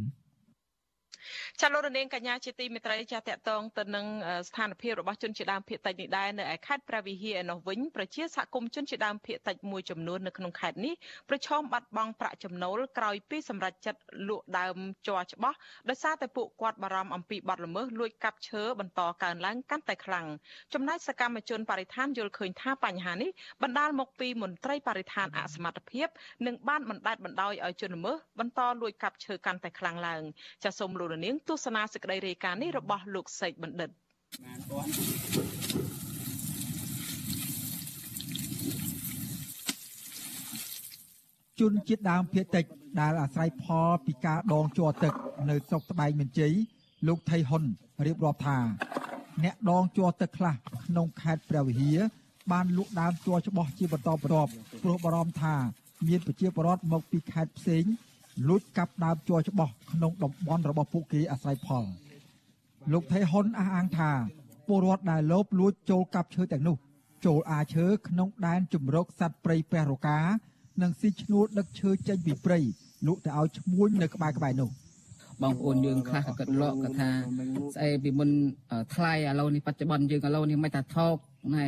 [1.61, 4.07] ចាលោករនាងកញ្ញាជាទីមេត្រីចាតកតងទៅនឹង
[4.49, 10.95] ស្ថានភាពរបស់ជនជាដើមភៀតតិចនេះដែរនៅឯខេត្តព្រះវិហារឯនោះវិញប្រជាសហគមន៍ជនជាដើមភៀតតិចមួយចំនួននៅក្នុងខេត្តនេះ
[11.29, 15.57] ប្រឈមបាត់បង់ប្រាក់ចំណូលក្រោយពីសម្រេចចិត្តលក់ដើមជ័រច្បាស់
[15.89, 20.27] ដោយសារតែពួកគាត់បារម្ភអំពីបទល្មើសលួចកាប់ឈើបន្តកើនឡើងកាន់តែខ្លាំង
[20.75, 23.31] ចំណែកសកម្មជនបរិស្ថានយល់ឃើញថាបញ្ហានេះ
[23.63, 26.09] បណ្ដាលមកពីមន្ត្រីបរិស្ថានអសមត្ថភាព
[26.47, 30.23] និងបានបណ្ដេតបណ្ដោយឲ្យជនល្មើសបន្តលួចកាប់ឈើកាន់តែខ្លាំងឡើង
[30.65, 33.91] ចាសសូមលោករនាងទស្សនាសេចក្តីរាយការណ៍នេះរបស់លោកសេកបណ្ឌិត
[41.61, 42.65] ជនជាតិដើមភាគតិច
[43.01, 45.15] ដែលអាស្រ័យផលពីការដងជ័រទឹក
[45.51, 46.53] នៅស្រុកស្បែកមន្ជ័យ
[47.09, 47.65] លោកថៃហ៊ុន
[48.07, 48.59] រៀបរាប់ថា
[49.45, 50.55] អ្នកដងជ័រទឹកខ្លះ
[50.87, 51.99] ក្នុងខេត្តព្រះវិហារ
[52.53, 54.51] បានលក់ដើមជ័រច្បោះជាបន្តបន្ទាប់
[54.83, 55.55] ព្រោះបារម្ភថា
[56.09, 57.85] មានប្រជាពលរដ្ឋមកពីខេត្តផ្សេង
[58.49, 61.85] លួចកាប់ដើមជ័រច្បោះក្នុងតំបន់របស់ពួកគេអាស្រ័យផល
[62.93, 64.11] លោកថៃហ៊ុនអះអាងថា
[64.67, 66.77] ពលរដ្ឋដែលលបលួចចូលកាប់ឈើទាំងនោះ
[67.27, 70.19] ចូលអាឈើក្នុងដែនជំរកសត្វព្រៃព្រះរកា
[70.83, 72.59] និងស៊ីឈ្នួលដឹកឈើចេញពីព្រៃ
[73.07, 74.71] លក់ទៅឲ្យឈ្មួញនៅក្បែរក្បែរនោះ
[75.43, 77.11] បងប្អូនយើងខ្លះក៏គិតលក់គាត់ថា
[77.75, 78.31] ស្អីពីមុន
[78.95, 81.17] ថ្លៃឥឡូវនេះបច្ចុប្បន្នយើងឥឡូវនេះមិនថាថោក
[81.57, 81.67] ណែ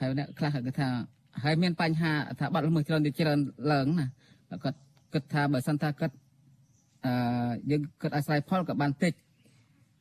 [0.00, 0.88] ហើយអ្នកខ្លះក៏គិតថា
[1.44, 3.38] ហើយមានបញ្ហាថាបាត់ល្មើសច្រើនទៅច្រើន
[3.72, 4.06] ឡើងណា
[4.64, 4.78] គាត់
[5.14, 6.14] គិតថាបើសិនថាគាត់
[7.06, 7.12] អឺ
[7.70, 9.12] យើងគិតអាស្រ័យផលក៏បានតិច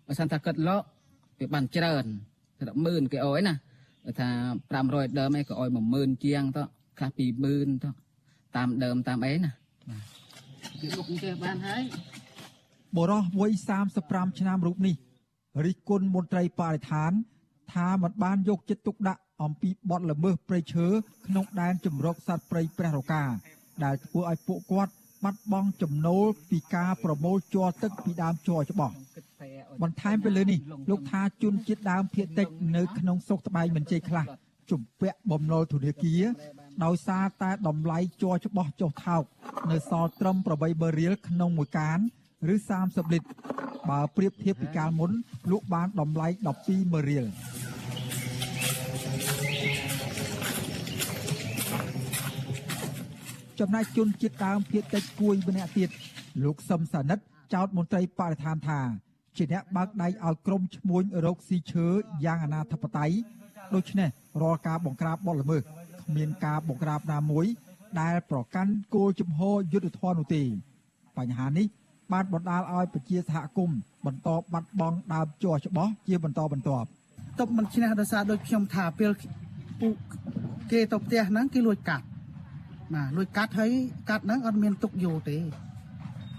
[0.08, 0.86] បើសិនថាគិតលក់
[1.40, 2.06] វាបានច្រើន
[2.58, 3.56] ទៅដល់ម៉ឺនគេអោយណា
[4.06, 4.30] បើថា
[4.72, 6.64] 500ដើមឯងក៏អោយ10000ជាងទៅ
[6.98, 7.10] ខ្លះ
[7.48, 7.90] 20000ទៅ
[8.56, 9.52] តាមដើមតាមអីណា
[10.82, 11.84] វាលុកនេះបានហើយ
[12.98, 13.52] បរោះវ័យ
[13.96, 14.96] 35ឆ្នាំរូបនេះ
[15.66, 17.12] រិះគន់មន្ត្រីបរិស្ថាន
[17.74, 20.88] ថាមិនបានយកចិត្តទុកដាក់អំពីបទល្មើសព្រៃឈើ
[21.28, 23.24] ក្នុងដែនជំរកសត្វព្រៃព្រះរកា
[23.84, 24.94] ដែលធ្វើឲ្យពួកគាត់
[25.24, 28.92] បាត់បង់ចំណូលពីការប្រមូលជ័រទឹកពីដើមជ័រច្បោះ
[29.82, 34.26] បន្ថែមទៅលើនេះលោកថាជនជាតិដើមភាគតិចនៅក្នុងស្រុកត្បែងមិនជ័យខ្លះ
[34.72, 36.24] ជំពាក់បំណុលធនាគារ
[36.84, 39.24] ដោយសារតែតម្លៃជ័រច្បោះចុះថោក
[39.72, 42.00] នៅសល់ត្រឹម8បឺរៀលក្នុងមួយកាន
[42.54, 43.30] ឬ30លីត្រ
[43.90, 45.12] បើប្រៀបធៀបពីកាលមុន
[45.52, 46.28] លក់បានតម្លៃ
[46.60, 47.26] 12ម៉ឺរៀល
[53.62, 55.90] ចំណែកជនជាតិដើមភាគតិចគួយម្នាក់ទៀត
[56.44, 57.20] លោកសឹមសានិត
[57.54, 58.80] ចោតមន្ត្រីបរិស្ថានថា
[59.38, 61.88] ជាអ្នកបើកដៃឲ្យក្រុមឈ្មួញរកស៊ីឈើ
[62.26, 63.12] យ៉ាងអនាធបត័យ
[63.76, 64.10] ដូច្នេះ
[64.42, 67.46] រាល់ការបង្ក្រាបបទល្មើសគ្មានការបង្ក្រាបណាមួយ
[68.02, 70.44] ដែលប្រកាន់គោលជំហរយុទ្ធធម៌នោះទេ
[71.18, 71.68] បញ្ហានេះ
[72.14, 76.88] បានបណ្ដាលឲ្យប្រជាសហគមន៍បន្តបាត់បង់ដើមជ័រច្បោះជាបន្តបន្ទាប់
[77.40, 79.12] តុបមិនឈ្នះដោយសារដូចខ្ញុំថាពេល
[79.82, 79.94] ពួក
[80.72, 82.06] គេទៅផ្ទះហ្នឹងគេលួចកាត់
[82.94, 83.72] បាទលួចកាត់ហើយ
[84.10, 85.38] កាត់ហ្នឹងអត់មានទុកយូរទេ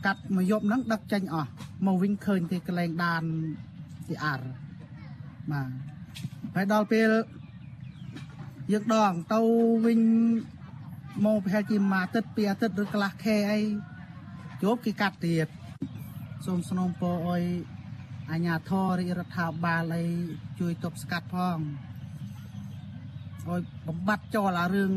[0.06, 1.50] កាត់មួយយប់ហ្នឹងដឹកចេញអស់
[1.86, 3.22] មកវិញឃើញទេកលែងដាន
[4.08, 4.40] ទីអារ
[5.50, 5.68] បាទ
[6.54, 7.10] ហើយដល់ពេល
[8.72, 9.40] យើងដងទៅ
[9.86, 10.00] វិញ
[11.24, 13.60] មកប្រហែលជាមួយអាទិត្យពីរអាទិត្យឬកន្លះខែអី
[14.62, 15.48] ជប់គេកាត់ទៀត
[16.46, 17.42] សូមស្នើពរឲ្យ
[18.30, 20.04] អាជ្ញាធររាជរដ្ឋាភិបាលអី
[20.60, 21.58] ជួយទប់ស្កាត់ផង
[23.46, 24.92] ឲ្យបំបត្តិចោលអារឿង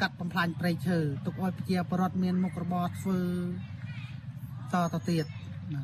[0.00, 3.18] កាត់បំផ្លាញព្រៃឈើទុកឲ្យប្រជាពលរដ្ឋមានមុខរបរធ្វើ
[4.72, 5.24] តទៅទៀត
[5.74, 5.82] ណា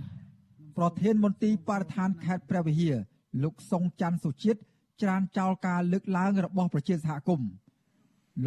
[0.76, 2.96] ប្រធានមន្ទីរបរិស្ថានខេត្តព្រះវិហារ
[3.42, 4.60] លោកសុងច័ន្ទសុជាតិ
[5.02, 7.50] ច្រានចោលការលើកឡើងរបស់ប្រជាសហគមន៍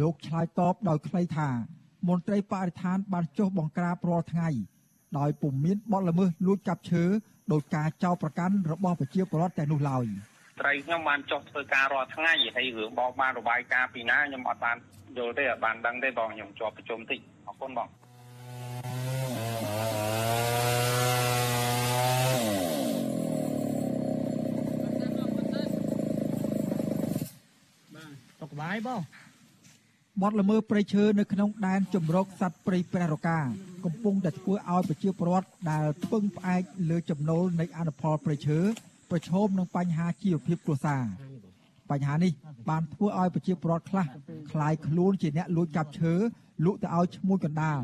[0.00, 1.48] លោកឆ្លើយតបដោយខ្លីថា
[2.08, 4.48] មន្ត្រីបរិស្ថានបានចុះបង្ក្រាបរាល់ថ្ងៃ
[5.18, 7.04] ដោយពុំមានបទល្មើសលួចកាប់ឈើ
[7.52, 10.04] ដោយការចោទប្រកាន់របស់ប្រជាពលរដ្ឋតែនោះឡើយ
[10.60, 14.76] ត្រីខ្ញុំបានចុះធ្វើការរាល់ថ្ងៃហើយរឿងបោកបានរបាយការណ៍ពីណាខ្ញុំអត់បាន
[15.18, 17.88] យល់ទេអត់បានដឹងទេបងខ្ញុំជាប់ប្រជុំតិចអរគុណបង
[28.40, 29.02] សុខបាយបង
[30.22, 33.38] បទល្មើសព្រៃឈើនៅក្នុងដែនជំរកសត្វព្រៃព្រះរកា
[33.84, 38.60] កំពុងតែធ្វើឲ្យប្រជាពលរដ្ឋដែលពឹងផ្អែកលើចំណូលនៃអនុផលព្រៃឈើ
[39.11, 41.03] ប្រឈមនឹងបញ្ហាជីវភាពគ្រួសារ
[41.91, 42.31] បញ្ហានេះ
[42.69, 44.05] បានធ្វើឲ្យប្រជាពលរដ្ឋខ្លះ
[44.51, 46.13] คลายខ្លួនជាអ្នកលួចកាប់ឈើ
[46.65, 47.79] លក់ទៅឲ្យឈ្មួញកណ្ដាល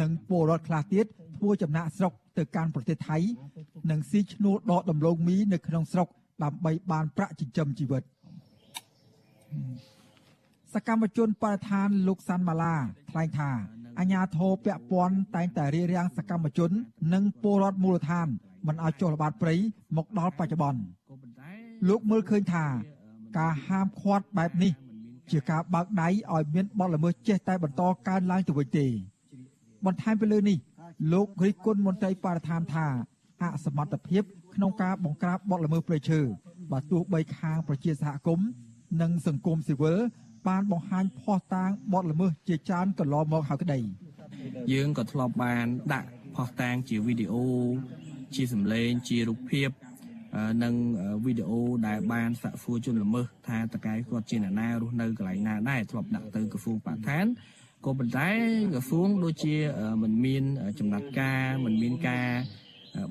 [0.00, 1.06] និងពលរដ្ឋខ្លះទៀត
[1.38, 3.18] ធ្វើចំណាក់ស្រុកទៅកាន់ប្រទេសថៃ
[3.90, 6.08] និងស៊ីឈ្នួលដកដំឡូងមីនៅក្នុងស្រុក
[6.42, 8.02] ដើម្បីបានប្រាក់ចិញ្ចឹមជីវិត
[10.74, 12.74] សកម្មជនបរិស្ថានលោកសាន់ម៉ាឡា
[13.10, 13.50] ថ្លែងថា
[13.98, 16.70] អាញាធរពាក់ព័ន្ធតែងតែរៀបរៀងសកម្មជន
[17.14, 18.28] និងពលរដ្ឋមូលដ្ឋាន
[18.67, 19.55] មិនឲ្យចុះល្បាតព្រៃ
[19.97, 20.81] មកដល់បច្ចុប្បន្ន
[21.89, 22.65] លោកមើលឃើញថា
[23.37, 24.73] ការហាមឃាត់បែបនេះ
[25.31, 28.87] ជាការបើកដៃឲ្យមានបទល្មើសចេះតែបន្តកើនឡើងទៅវិញទេ
[29.85, 30.57] បន្ថែមពីលើនេះ
[31.13, 32.87] លោករិះគន់មន្ត្រីបរិស្ថានថា
[33.41, 34.23] អសមត្ថភាព
[34.55, 36.19] ក្នុងការបង្ក្រាបបទល្មើសព្រៃឈើ
[36.71, 38.47] បើទោះបីខាងប្រជាសហគមន៍
[39.01, 39.97] និងសង្គមស៊ីវិល
[40.47, 43.79] បានបង្ហាញភ័ស្តុតាងបទល្មើសជាច្រើនកន្លងមកហើយក្តី
[44.71, 47.45] យើងក៏ធ្លាប់បានដាក់ផុសតាងជាវីដេអូ
[48.35, 49.69] ជាសម្លេងជារូបភាព
[50.35, 50.73] អឺនិង
[51.25, 57.25] វីដេអូដែលបានសាក់សួរជនល្មើសថាតកែគាត់ជាអ្នកណារស់នៅកន្លែងណាដែរធ្លាប់ដាក់ទៅក្រសួងបរិស្ថាន
[57.85, 58.29] ក៏ប៉ុន្តែ
[58.73, 59.55] ក្រសួងដូចជា
[60.01, 60.43] មិនមាន
[60.79, 62.27] ចំណាត់ការមិនមានការ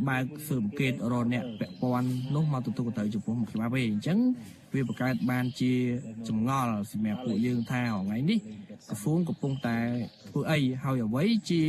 [0.09, 4.19] បើកស៊ើបអង្កេតរកអ្នកពាក់ព័ន្ធនោះមកទទួលទៅចំពោះមុខច្បាប់ទេអញ្ចឹង
[4.75, 5.73] វាបង្កើតបានជា
[6.29, 8.39] ចម្ងល់សម្រាប់ពួកយើងថាថ្ងៃនេះ
[8.89, 9.79] ក្រសួងកំពុងតែ
[10.29, 11.63] ធ្វើអីហើយអ្វីជា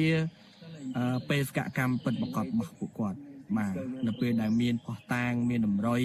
[1.29, 3.17] បេសកកម្មពិតប្រកបរបស់ពួកគាត់
[3.55, 3.73] បាទ
[4.07, 6.03] នៅពេលដែលមានផោះតាងមានតម្រុយ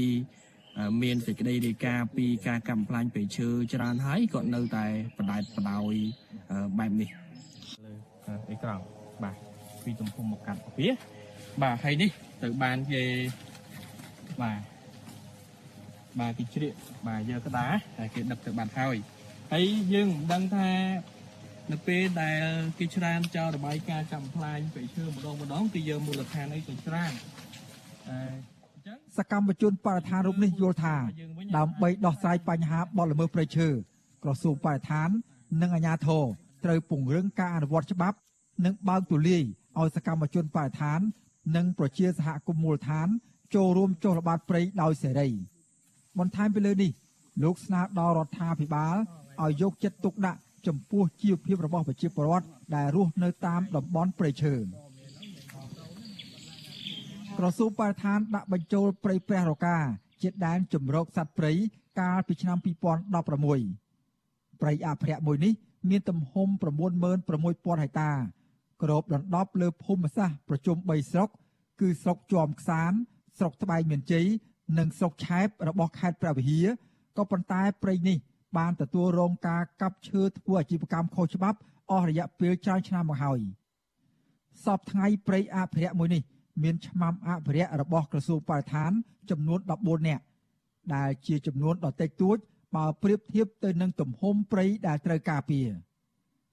[1.02, 4.86] មានសេចក្តីរាយការណ៍ពីការកំផ្លាញ់ពេឈើច្រើនហើយក៏នៅតែ
[5.18, 5.94] បដែតបដោយ
[6.78, 7.10] បែបនេះ
[7.84, 7.92] លើ
[8.50, 8.84] អេក្រង់
[9.22, 9.36] បាទ
[9.84, 10.86] ពីទំហំមកកាត់ពី
[11.62, 12.10] បាទហើយនេះ
[12.42, 13.02] ទៅបានគេ
[14.42, 14.60] បាទ
[16.20, 16.74] បាទគេជ្រៀក
[17.06, 18.96] បាទយកក្តារហើយគេដឹកទៅបាត់ហើយ
[19.52, 20.68] ហើយយើងមិនដឹងថា
[21.70, 22.44] នៅពេលដែល
[22.78, 27.12] គេច្រានចោលរបាយការណ៍កម្មផ្លាញព្រៃឈើម្ដងម្ដងគឺយើងមូលដ្ឋានអីទៅច្រាន
[28.08, 28.20] តែ
[29.18, 30.96] សកម្មជនបរិស្ថានរូបនេះយល់ថា
[31.56, 33.68] ដើម្បីដោះស្រាយបញ្ហាបទល្មើសព្រៃឈើ
[34.22, 35.08] ក្រសួងបរិស្ថាន
[35.62, 36.24] និងអាជ្ញាធរ
[36.64, 38.16] ត្រូវពង្រឹងការអនុវត្តច្បាប់
[38.64, 39.42] និងបើកទូលាយ
[39.78, 41.00] ឲ្យសកម្មជនបរិស្ថាន
[41.56, 43.08] និងប្រជាសហគមន៍មូលដ្ឋាន
[43.54, 45.28] ចូលរួមចុះល្បាតព្រៃដោយសេរី
[46.18, 46.90] បន្ថែមពីលើនេះ
[47.42, 48.96] លោកស្នើដល់រដ្ឋាភិបាល
[49.42, 54.54] ឲ្យយកចិត្តទុកដាក់ ចំពោះជីវភាពរបស់ប្រជាពលរដ្ឋដែលរស់នៅតាមតំបន់ព្រៃឈើ
[57.38, 59.78] ក្រសួងបរិស្ថានដាក់បញ្ចូលព្រៃព្រះរកា
[60.22, 61.52] ជាដែនជំរកសត្វព្រៃ
[62.00, 65.52] កាលពីឆ្នាំ2016ព្រៃអភិរក្សមួយនេះ
[65.90, 66.48] មានទំហំ
[67.00, 68.10] 96000ហិកតា
[68.82, 71.28] គ្របដណ្ដប់លើភូមិសាស្ត្រប្រជុំ3ស្រុក
[71.80, 72.92] គឺស្រុកជាំខ្សាន
[73.38, 74.26] ស្រុកត្បែងមានជ័យ
[74.78, 76.66] និងស្រុកឆែបរបស់ខេត្តព្រះវិហារ
[77.16, 78.18] ក៏ប៉ុន្តែព្រៃនេះ
[78.56, 81.58] បានទទួលរងការកាប់ឈើធ្វើអាជីវកម្មខុសច្បាប់
[81.90, 83.40] អស់រយៈពេលច្រើនឆ្នាំមកហើយ
[84.64, 86.22] សពថ្ងៃព្រៃអភិរក្សមួយនេះ
[86.62, 88.90] មានឆ្មាំអភិរក្សរបស់ក្រសួងបរិស្ថាន
[89.30, 90.22] ចំនួន14នាក់
[90.94, 92.36] ដែលជាចំនួនដ៏តិចតួច
[92.76, 95.66] បើប្រៀបធៀបទៅនឹងទំហំព្រៃដែលត្រូវការពារ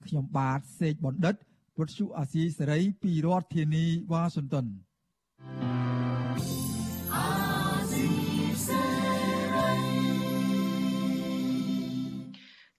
[0.06, 1.34] ខ្ញុំបាទសេកបណ្ឌិត
[1.78, 4.66] វុទ្ធុអាស៊ីសេរីពីរដ្ឋធានីវ៉ាស៊ីនតោន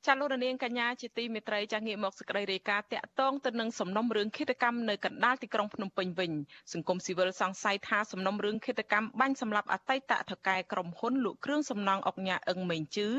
[0.08, 6.32] ចាលោករនាងកញ្ញាជាទីមេត្រីចាងាកមកសេចក្តីរាយការណ៍តាក់ទងទៅនឹងសំណុំរឿងឃាតកម្មនៅកណ្ដាលទីក្រុងភ្នំពេញវិញ
[6.74, 13.10] សង្គមស៊ីវិលសង្ស័យថាសំណុំរឿងឃាតកម្មបាញ់សម្លាប់អតីតថកែក្រុមហ៊ុនលក់គ្រឿងសំណង់អុកញ៉ាអឹងមេងជឺ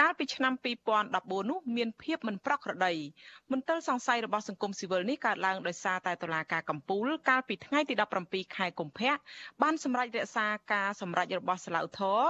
[0.00, 0.52] កាលពីឆ្នាំ
[1.02, 2.94] 2014នោះមានភាពមិនប្រក្រតី
[3.52, 7.94] មន្ទិលសង្ស័យរបស់សង្គមស៊ីវិលនេះកើតឡើងដោយសារតែតុលាការកំពូលកាលពីថ្ងៃទី
[8.24, 9.12] 17ខែកុម្ភៈ
[9.62, 12.20] បានសម្រេចរក្សាការសម្រេចរបស់សាឡាវធរ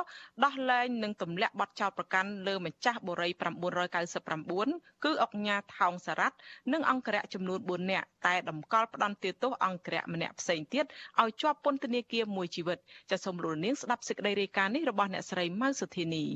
[0.45, 6.37] ដោះលែងនិងទម្លាក់បទចោទប្រកាន់លើម្ចាស់បុរី900 99គឺអង្គញាថោងសារ៉ាត់
[6.73, 10.85] និងអង្គរៈចំនួន4នាក់តែតម្កល់ផ្ដន្ទាទោសអង្គរៈម្នាក់ផ្សេងទៀត
[11.23, 12.79] ឲ្យជាប់ពន្ធនាគារមួយជីវិត
[13.11, 16.27] ចាសសូមលោកនាងស្ដាប់សេចក្តីរាយការណ៍នេះរបស់អ្នកស្រីម៉ៅសុធានី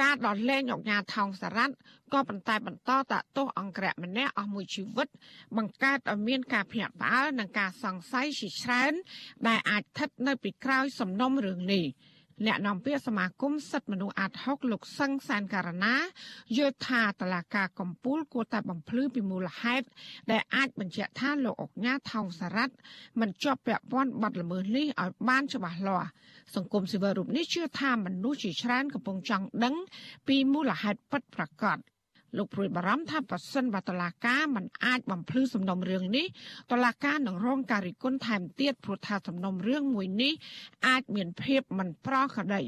[0.00, 1.74] ការដោះលែងអង្គញាថោងសារ៉ាត់
[2.12, 5.08] ក៏ប៉ុន្តែបន្តតាក់ទោសអង្គរៈម្នាក់អស់មួយជីវិត
[5.56, 8.92] បង្កើតឲ្យមានការភ្ញាក់ផ្អើលនិងការសង្ស័យជាច្រើន
[9.48, 11.84] ដែលអាចស្ថិតនៅពីក្រោយសំណុំរឿងនេះ
[12.46, 15.96] អ្នកនាំពាក្យសមាគមសិទ្ធិមនុស្សអាត់ហុកលោកសឹងសានការណា
[16.56, 19.86] យល់ថាតឡាការកំពូលគួរតែបំភ្លឺពីមូលហេតុ
[20.30, 22.74] ដែលអាចបញ្ជាក់ថាលោកអុកញ៉ាថោងសារ៉ាត់
[23.20, 26.08] មិនជាប់ពាក់ព័ន្ធបទល្មើសនេះឲ្យបានច្បាស់លាស់
[26.54, 29.74] សង្គមស៊ីវិលរូបនេះជឿថាមនុស្សជាច្រើនកំពុងចង់ដឹង
[30.28, 31.78] ពីមូលហេតុពិតប្រាកដ
[32.36, 36.26] លោកព្រួយបារម្ភថាប្រសិនបើតឡាការមិនអាចបំភ្លឺសំណុំរឿងនេះ
[36.72, 40.32] តឡាការនឹងរងការរិះគន់ថែមទៀតព្រោះថាសំណុំរឿងមួយនេះ
[40.86, 42.62] អាចមានភាពមិនប្រក្រតី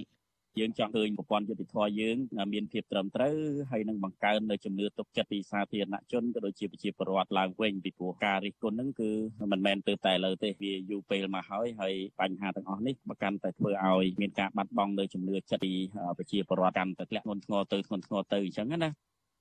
[0.58, 2.16] យើងចង់ឃើញប្រព័ន្ធយុតិធធម៌យើង
[2.52, 3.34] មានភាពត្រឹមត្រូវ
[3.70, 9.10] ហើយនឹងបង្កើននៅជំនឿទុកចិត្តពីសាធារណជនក៏ដូចជាប្រជាពលរដ្ឋឡើងវិញពីព្រោះការរិះគន់ហ្នឹងគឺ
[9.52, 15.72] មិនមែនទៅតែលើទេវាយូរពេលមកហើយហើយបញ្ហាទាំងអស់នេះបើកាន់តែធ្វើឲ្យមានការបាត់បង់នៅជំនឿចិត្តពី
[16.18, 18.90] ប្រជាពលរដ្ឋកាន់តែធ្លាក់ធ្ងន់ធ្ងរទៅធ្ងន់ធ្ងរទៅអញ្ចឹងណា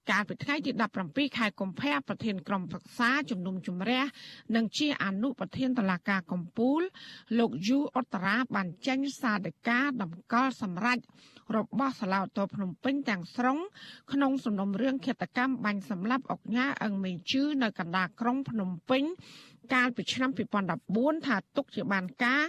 [0.09, 0.71] កាលពីថ្ងៃទី
[1.05, 4.03] 17ខែកុម្ភៈប្រធានក្រុមប្រឹក្សាជំនុំជម្រះ
[4.55, 6.81] និងជាអនុប្រធានតឡាការកំពូល
[7.39, 10.97] លោកយូអុតតារាបានចេញសារដីកាតម្កល់សម្រេច
[11.57, 13.57] របស់សាឡាវតូភ្នំពេញទាំងស្រុង
[14.13, 19.03] ក្នុងសំណុំរឿងឃាតកម្មបាញ់សម្លាប់អុកញ៉ាអឹងមេជឺនៅកណ្ដាលក្រុងភ្នំពេញ
[19.73, 20.29] កាលពីឆ្នាំ
[20.77, 22.43] 2014ថាទុកជាបានការ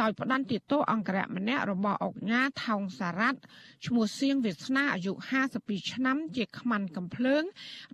[0.00, 3.40] ដោយផ្ដន្ទាទោសអង្គរៈម្នាក់របស់អុកញ៉ាថោងសារ៉ាត់
[3.86, 5.12] ឈ្មោះសៀងវាសនាអាយុ
[5.52, 7.42] 52ឆ្នាំជាខ្មាន់កំភ្លើង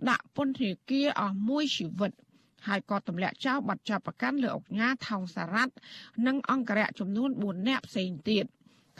[0.09, 2.11] ដាក់ពន្ធនាគារអស់មួយជីវិត
[2.67, 5.73] ហើយក៏ទម្លាក់ចោលបាត់ចាប់ប្រកាន់លើអុកញ៉ាថោងសារ៉ាត់
[6.27, 8.45] និងអង្គរៈចំនួន4នាក់ផ្សេងទៀត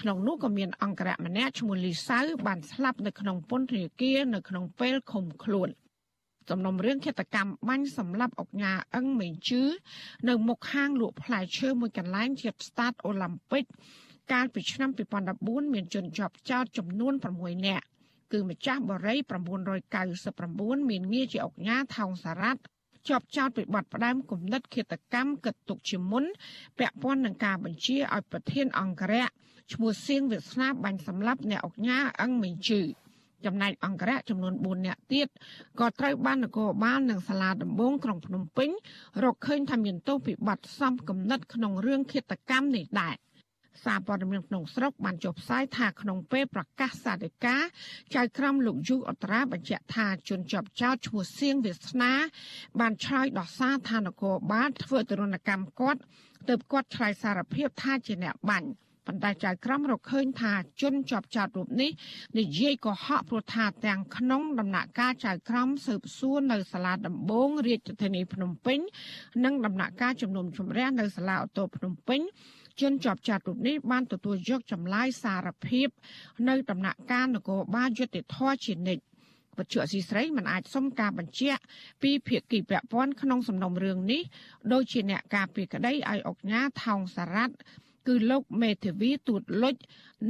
[0.02, 5.70] ក្នុងនោះក៏មានអង្គរៈម្នាក់ឈ្មោះលីសៅបានស្លាប់នៅក្នុងពន្ធនាគារនៅក្នុងពេលឃុំខ្លួន។
[6.50, 9.64] សំណុំរឿងឃាតកម្មបាញ់សម្លាប់អុកញ៉ាអឹងមេងជឺ
[10.30, 13.66] នៅមុខហាងលក់ផ្លែឈើមួយកន្លែងជាប់ស្តាតអូឡ িম্প ពិក
[14.32, 14.90] កាលពីឆ្នាំ
[15.32, 17.86] 2014មានជនជាប់ចោតចំនួន6នាក់
[18.32, 19.18] គឺម្ចាស់បរិយ
[20.04, 22.62] 999មានងារជាអុកញ៉ាថោងសារ៉ាត់
[23.08, 26.24] ជាប់ចោតពីបទផ្ដាំគំនិតឃាតកម្មគិតទុកជាមុន
[26.80, 29.26] ពាក់ព័ន្ធនឹងការបញ្ជាឲ្យប្រធានអង្គរៈ
[29.74, 32.82] ឈ្មោះសៀងវាសនាបាញ់សម្លាប់អ្នកអុកញ៉ាអឹងមេងជឺ
[33.46, 35.28] ចំណែកអង្គរៈចំនួន4នាក់ទៀត
[35.80, 38.70] ក៏ត្រូវបាននគរបាលនិងសាលាដំបងក្រុងភ្នំពេញ
[39.24, 43.16] រកឃើញថាមានទោសពីបទសំគំនិតក្នុងរឿងឃាតកម្មនេះដែរ
[43.84, 47.64] សារព័ត៌មានក្នុងស្រុកបានចុះផ្សាយថាក្នុងពេលប្រកាសសាធិការ
[48.16, 52.12] ចៅក្រមលោកយូអត្រាបញ្ជាក់ថាជនជាប់ចោតឈ្មោះសៀងវាសនា
[52.80, 56.00] បានឆ្លើយដោះសារថានគរបាលធ្វើទរណកម្មគាត់
[56.50, 58.70] ទើបគាត់ឆ្លើយសារភាពថាជាអ្នកបាញ់
[59.08, 61.92] ប៉ុន្តែចៅក្រមរកឃើញថាជនជាប់ចោតរូបនេះ
[62.40, 68.80] និយាយកុហកព្រោះថាទាំងក្នុងដំណាក់កាលចៅក្រមស៊ើបសួរនៅសាលាដំបងរាជធានីភ្នំពេញ
[69.46, 72.22] និងដំណាក់កាលជំនុំជម្រះនៅសាលាអូតូភ្នំពេញ
[72.82, 75.88] ជនជាប់ចោតរូបនេះបានទទួលយកចម្លើយសារភាព
[76.50, 79.04] នៅដំណាក់កាលនគរបាលយុតិធធជានិច្ច
[79.58, 81.62] វត្ថុអសីស្រីមិនអាចសុំការបញ្ជាក់
[82.04, 84.22] ពីភាគីពាក់ព័ន្ធក្នុងសំណុំរឿងនេះ
[84.74, 87.56] ដោយជាអ្នកការពីក្តីឲ្យអុកញ៉ាថោងសារ៉ាត់
[88.08, 89.76] គឺលោកមេធាវីទូតលុច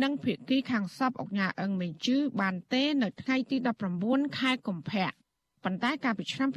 [0.02, 3.58] និងភាគីខាងសពអុកញ៉ាអឹងមេជឺបានទេ នៅថ្ងៃទី
[3.98, 5.23] 19ខែកុម្ភៈ
[5.64, 6.50] ប៉ុន្តែកាលពីឆ្នាំ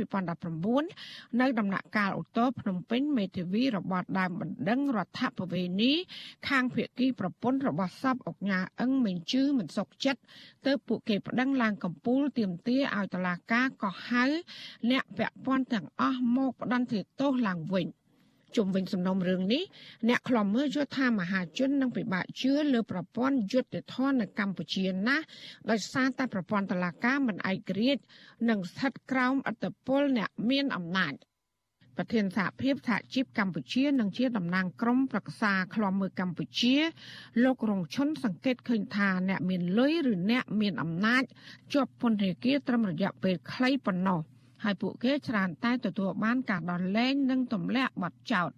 [0.67, 5.93] 2019នៅដំណាក់កាលអូតូភ្នំពេញមេធាវីរបស់ដើមបណ្ដឹងរដ្ឋបវេនី
[6.49, 10.21] ខាងភៀកគីប្រពន្ធរបស់សពអុកញ៉ាអឹងមេងជឺមិនសុខចិត្ត
[10.67, 14.25] ទើបពួកគេប្តឹងឡើងកំពូលទាមទារឲ្យតុលាការកោះហៅ
[14.91, 17.89] អ្នកពាក់ព័ន្ធទាំងអស់មកផ្តន្ទាទោសឡើងវិញ។
[18.57, 19.63] ជុំវិញសំណុំរឿងនេះ
[20.09, 25.25] អ្នកខ្លំមើលយល់ថាមហាជននឹងពិបាកជឿលើប្រព័ន្ធយុត្តិធម៌នៅកម្ពុជាណាស់
[25.71, 28.03] ដោយសារតែប្រព័ន្ធតុលាការមិនឯករាជ្យ
[28.49, 31.15] និងស្ថិតក្រោមអធិបុលអ្នកមានអំណាច
[31.97, 36.77] ប្រធានសហភាពសហជីពកម្ពុជានិងជាតំណាងក្រុមប្រឹក្សាឃ្លាំមើលកម្ពុជា
[37.45, 41.23] លោករងឈុនសង្កេតឃើញថាអ្នកមានលុយឬអ្នកមានអំណាច
[41.73, 44.21] ជាប់ពន្ធនាគារត្រឹមរយៈពេលខ្លីប៉ុណ្ណោះ។
[44.65, 48.51] ហើយពួកគេច្រើនតែទទួលបានការដោះលែងនិងទម្លាក់បទចោទ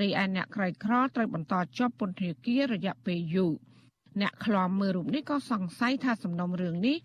[0.00, 3.54] រីឯអ្នកក្រីក្រត្រូវបន្តជាប់ពន្ធនាគាររយៈពេលយូរ
[4.20, 6.96] អ្នកខ្លាំមើលរូបនេះក៏សង្ស័យថាសំណុំរឿងនេះ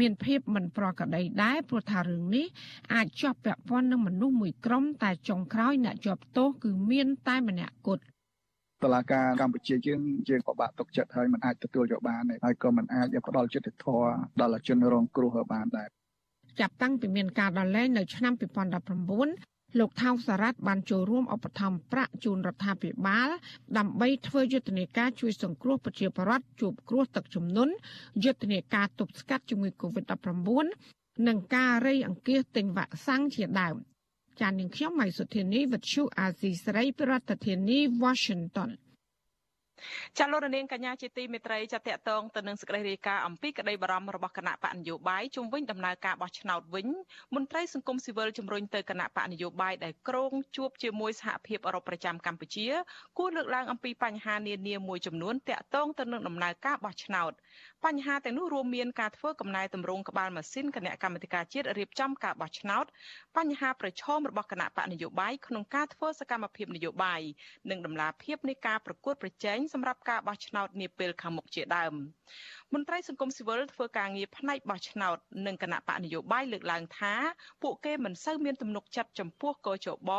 [0.00, 2.46] មានភាពមិនប្រក្រតីដែរព្រោះថារឿងនេះ
[2.94, 8.02] អាចជាប់ពាក់ព័ន្ធនឹងមនុស្សមួយក្រុមតែចុងក្រោយអ្នកជាប់ទោសគឺមានតែម្នាក់គត់
[8.84, 14.08] តឡាការកម្ពុជាយើងយើងក៏បាក់ទុកចិត្តហើយមិនអាចទទួលយកបានហើយក៏មិនអាចផ្ដល់យុត្តិធម៌
[14.40, 15.88] ដល់ជនរងគ្រោះបានដែរ
[16.60, 18.32] ចាប់តាំងពីមានការដោះលែងនៅឆ្នាំ
[19.06, 23.28] 2019លោកថៅសារ៉ាត់បានចូលរួមឧបត្ថម្ភប្រាក់ជូនរដ្ឋាភិបាល
[23.78, 27.74] ដើម្បីធ្វើយុទ្ធនាការជួយសង្គ្រោះប្រជាពលរដ្ឋជួបគ្រោះទឹកជំនន់
[28.24, 33.76] យុទ្ធនាការទប់ស្កាត់ជំងឺ Covid-19 និងការរៃអង្គាសទិញវ៉ាក់សាំងជាដើម
[34.40, 38.70] ចាននាងខ្ញុំម៉ៃសុធានីវិទ្យុអាស៊ីសេរីប្រធានាធិបតី Washington
[40.18, 46.88] ចាលោករនាងកញ្ញាជាទីមេត្រីចាតកតងទៅនឹងសេចក្តីរាយការណ៍អំពីក្តីបារម្ភរបស់គណៈបកនយោបាយជុំវិញដំណើរការបោះឆ្នោតវិញ
[47.34, 52.66] មន្ត្រីសង្គមស៊ីវិលជំរុញទៅគណៈបកនយោបាយដែលក្រងជួបជាមួយសហភាពអឺរ៉ុបប្រចាំកម្ពុជា
[53.18, 57.32] គួរលើកឡើងអំពីបញ្ហានានាមួយចំនួនតកតងទៅនឹងដំណើរការបោះឆ្នោត
[57.86, 62.84] បញ្ហាទាំងនោះរួមមានការធ្វើកំណែតម្រង់ក្បាលម៉ាស៊ីនគណៈកម្មាធិការជាតិរៀបចំការបោះឆ្នោត
[63.36, 67.20] បញ្ហាប្រឈមរបស់គណៈបកនយោបាយក្នុងការធ្វើសកម្មភាពនយោបាយ
[67.70, 71.94] និងដំណាភាពនៃការប្រកួតប្រជែងសម្រាប់ការបោះឆ្នោតនាពេលខាងមុខជាដើម
[72.74, 77.14] មន្ត្រីសង្គមស៊ីវិលធ្វើការងារផ្នែកបោះឆ្នោតនិងគណៈបកនយោបាយលើកឡើងថា
[77.62, 80.10] ពួកគេមិនសូវមានទំនុកចិត្តចំពោះកោជប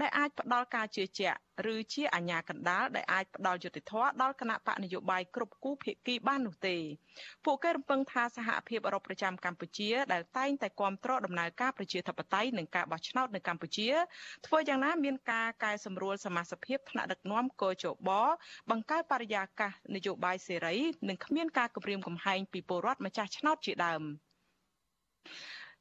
[0.00, 1.38] ដែលអាចផ្ដល់ការជឿជាក់
[1.74, 6.76] ឬជាអាញាកណ្ដាលដែលអាចផ្ដល់យុត្តិធម៌ដល់គណៈបកនយោបាយគ្រប់គូភាគីបាននោះទេ
[7.44, 13.88] ពួកគេរំពឹងថាសហភាពអឺរ៉ុបប្រចាំកម្ពុជាដែលតែងតែគ្រប់គ្រងដំណើរការប្រជាធិបតេយ្យនិងការបោះឆ្នោតនៅកម្ពុជា
[14.46, 18.10] ធ្វើយ៉ាងណាមានការកែសម្រួលសមាជិកថ្នាក់ដឹកនាំកោជប
[18.70, 20.76] បង្កើតបរិយាកាសនយោបាយសេរី
[21.08, 24.02] និងគ្មានការគំរាមកំហែងពីពលរដ្ឋម្ចាស់ឆ្នោតជាដើម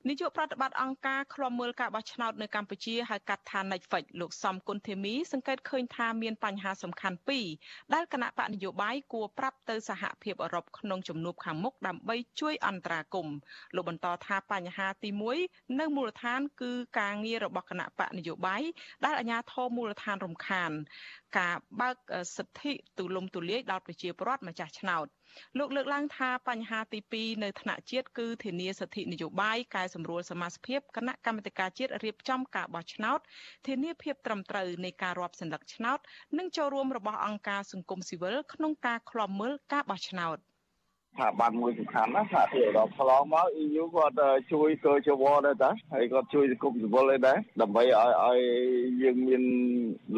[0.09, 7.45] នាយកប្រតិបត្តិអង្គការឃ្លាំមើលការបោះឆ្នោតនៅកម្ពុជាហៅកាត់ថា Netflix លោកសំគុណធីមីសង្កេតឃើញថាមានបញ្ហាសំខាន់ពីរ
[7.93, 13.35] ដែលគណៈបកនយោបាយគួរប្រាប់ទៅសហភាពអឺរ៉ុបក្នុងជំនួបខាងមុខដើម្បីជួយអន្តរាគមន៍
[13.75, 15.09] លោកបន្តថាបញ្ហាទី
[15.43, 18.61] 1នៅមូលដ្ឋាន គឺការងាររបស់គណៈបកនយោបាយ
[19.05, 20.71] ដែលអាជ្ញាធរមូលដ្ឋានរំខាន
[21.37, 21.95] ការបើក
[22.35, 25.07] សិទ្ធិទូលំទូលាយដល់ប្រជាពលរដ្ឋម្ចាស់ឆ្នោត
[25.57, 33.19] លោកលើកឡើងថាបញ្ហាទី2នៅថ្នាក់ជាតិគឺធានាសិទ្ធិនយោបាយកែសម្រួលសមាជិកគណៈកម្មាធិការជាតិរៀបចំការបោះឆ្នោត
[33.67, 35.99] ធានាភាពត្រឹមត្រូវនៃការរាប់សន្លឹកឆ្នោត
[36.37, 40.37] និងចូលរួមរបស់អង្គការសង្គមស៊ីវិលក្នុងការឃ្លាំមើលការបោះឆ្នោត។
[41.15, 44.15] ស្ថាប័នមួយសំខាន់ណាសហភាពអឺរ៉ុបឆ្លងមក EU គាត់
[44.53, 48.39] ជួយកើជវដែរតាហើយគាត់ជួយសង្គមស៊ីវិលដែរដើម្បីឲ្យឲ្យ
[49.01, 49.43] យើងមាន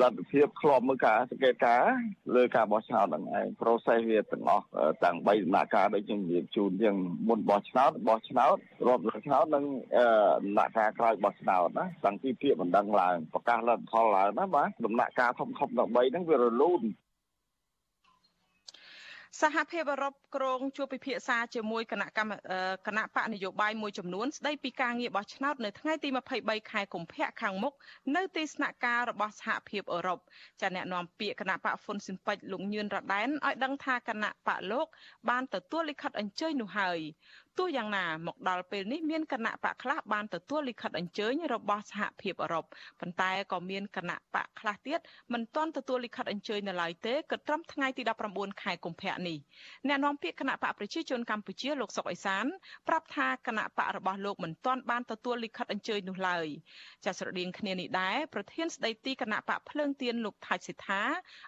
[0.02, 1.84] លទ្ធភាពឃ្លាំមើលការសង្កេតការ
[2.36, 4.66] លើការបោះឆ្នោតហ្នឹងឯង process វាទាំងអស់
[5.04, 6.96] ទាំង3ដំណាក់កាលដូចខ្ញុំនិយាយជូនជាង
[7.30, 9.66] មុនបោះឆ្នោតបោះឆ្នោតរាប់រយឆ្នោតនិង
[10.46, 16.84] ដំណាក់កាលក្រោយបោះឆ្នោតណាតាំងពីពាក្យបណ្ដឹងឡើងប្រកាសលទ្ធផលឡើងណាបាទដំណាក់កាលធំធំទាំង3ហ្នឹងវារលូន
[19.42, 22.32] សហភាពអឺរ៉ុបគ្រងជួបពិភាក្សាជាមួយគណៈកម្ម
[22.88, 27.74] គណៈបកនយោបាយមួយចំនួនស្ដីពីការងារបោះឆ្នោតនៅថ្ងៃទី23ខែកុម្ភៈខាងមុខ
[28.16, 30.20] នៅទីស្នាក់ការរបស់សហភាពអឺរ៉ុប
[30.62, 34.88] ចាអ្នកនាំពាក្យគណៈបកហ្វុនស៊ីមពេចលោកញឿនរ៉ាដែនឲ្យដឹងថាគណៈបកលោក
[35.30, 37.00] បានទទួលលិខិតអញ្ជើញនោះហើយ
[37.60, 42.66] ទោះយ៉ាងណាមកដល់ពេលនេះមានគណៈបកខ្លះបានទទួលលិខិតអញ្ជើញរបស់សហភាពអឺរ៉ុប
[43.00, 45.00] ប៉ុន្តែក៏មានគណៈបកខ្លះទៀត
[45.34, 48.02] មិនទាន់ទទួលលិខិតអញ្ជើញនៅឡើយទេគិតត្រឹមថ្ងៃទី
[48.32, 49.38] 19ខែកុម្ភៈនេះ
[49.88, 52.46] អ្នកនាំពាក្យគណៈបកប្រជាជនកម្ពុជាលោកសុកអេសាន
[52.88, 56.48] ប្រាប់ថាគណៈបករបស់លោកមិនទាន់បានទទួលលិខិតអញ្ជើញនោះឡើយ
[57.06, 61.02] ចាស្រដៀងគ្នានេះដែរប្រធានស្ដីទីគណៈបកភ្លើងទៀនលោកថាច់សិដ្ឋា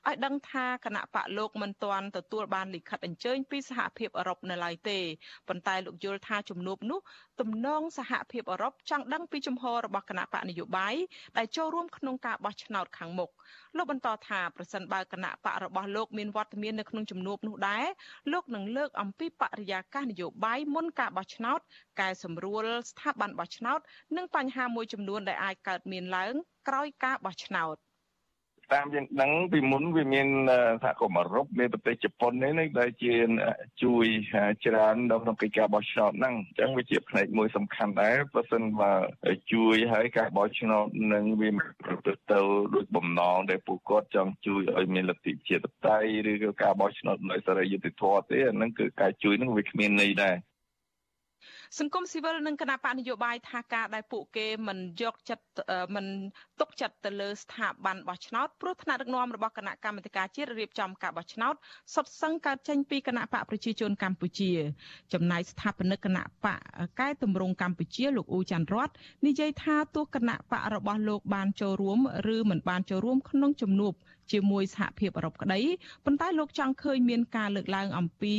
[0.08, 5.00] ឲ្យដឹងថាគណៈបកលោកមិនទាន់ទទួលបានលិខិតអញ្ជើញពីសហភាពអឺរ៉ុបនៅឡើយទេ
[5.48, 7.00] ប៉ុន្តែលោកយល់ថាជំនួបនោះ
[7.40, 10.96] ទំនងសហភាពអឺរ៉ុបចង់ដឹងពីជំហររបស់គណៈបកនយោបាយ
[11.38, 13.30] ដែលចូលរួមក្នុងការបោះឆ្នោតខាងមុខ
[13.78, 17.86] លោកបន្តថាប្រសិនបើគណៈបករបស់លោកមានវត្តមាននៅក្នុងជំនួបនោះដែរ
[18.32, 21.60] លោកនឹងលើកអំពីបរិយាកាសនយោបាយមុនការបោះឆ្នោត
[22.00, 23.80] កែសម្រួលស្ថាប័នបោះឆ្នោត
[24.18, 26.34] និងបញ្ហាមួយចំនួនដែលអាចកើតមានឡើង
[26.68, 27.76] ក្រោយការបោះឆ្នោត។
[28.74, 30.28] តាមយើងដឹងពីមុនវាមាន
[30.84, 33.14] សហគមន៍អឺរ៉ុបមានប្រទេសជប៉ុននេះដែលជា
[33.84, 34.06] ជួយ
[34.66, 38.92] ច្រើនដល់ក្នុងកិច្ចការបោះឆ្នោតហ្នឹងអញ្ចឹងវាជាផ្នែកមួយសំខាន់ដែរបើសិនបើ
[39.52, 41.50] ជួយឲ្យការបោះឆ្នោតនឹងវា
[41.84, 42.40] ប្រព្រឹត្តទៅ
[42.76, 45.98] ដោយបំណងដែលពួកគាត់ចង់ជួយឲ្យមានលទ្ធិជាតិតៃ
[46.32, 50.36] ឬក៏ការបោះឆ្នោតដោយសេរីយុត្តិធម៌ទេអាហ្នឹងគឺការជួយហ្នឹងវាគ្មានន័យដែរ
[51.80, 55.46] សង្គមស៊ីវិលនិងគណៈបកនយោបាយថាការដែលពួកគេមិនយកចិត្ត
[55.96, 56.06] មិន
[56.60, 61.54] ទុកចិត្តទៅលើស្ថាប័នបោះឆ្នោតព្រោះថ្នាក់ដឹកនាំរបស់គណៈកម្មាធិការជាតិរៀបចំការបោះឆ្នោត
[61.94, 64.52] សុទ្ធសឹងកើតចេញពីគណៈបកប្រជាជនកម្ពុជា
[65.14, 66.60] ចំណែកស្ថាបនិកគណៈបក
[67.00, 68.90] កែតម្រង់កម្ពុជាលោកអ៊ូច័ន្ទរត
[69.28, 72.00] និយាយថាទោះគណៈបករបស់លោកបានចូលរួម
[72.36, 73.94] ឬមិនបានចូលរួមក្នុងជំនួប
[74.32, 75.60] ជាមួយសហភាពអឺរ៉ុបក្តី
[76.06, 78.34] ប៉ុន្តែលោកចង់ឃើញមានការលើកឡើងអំពី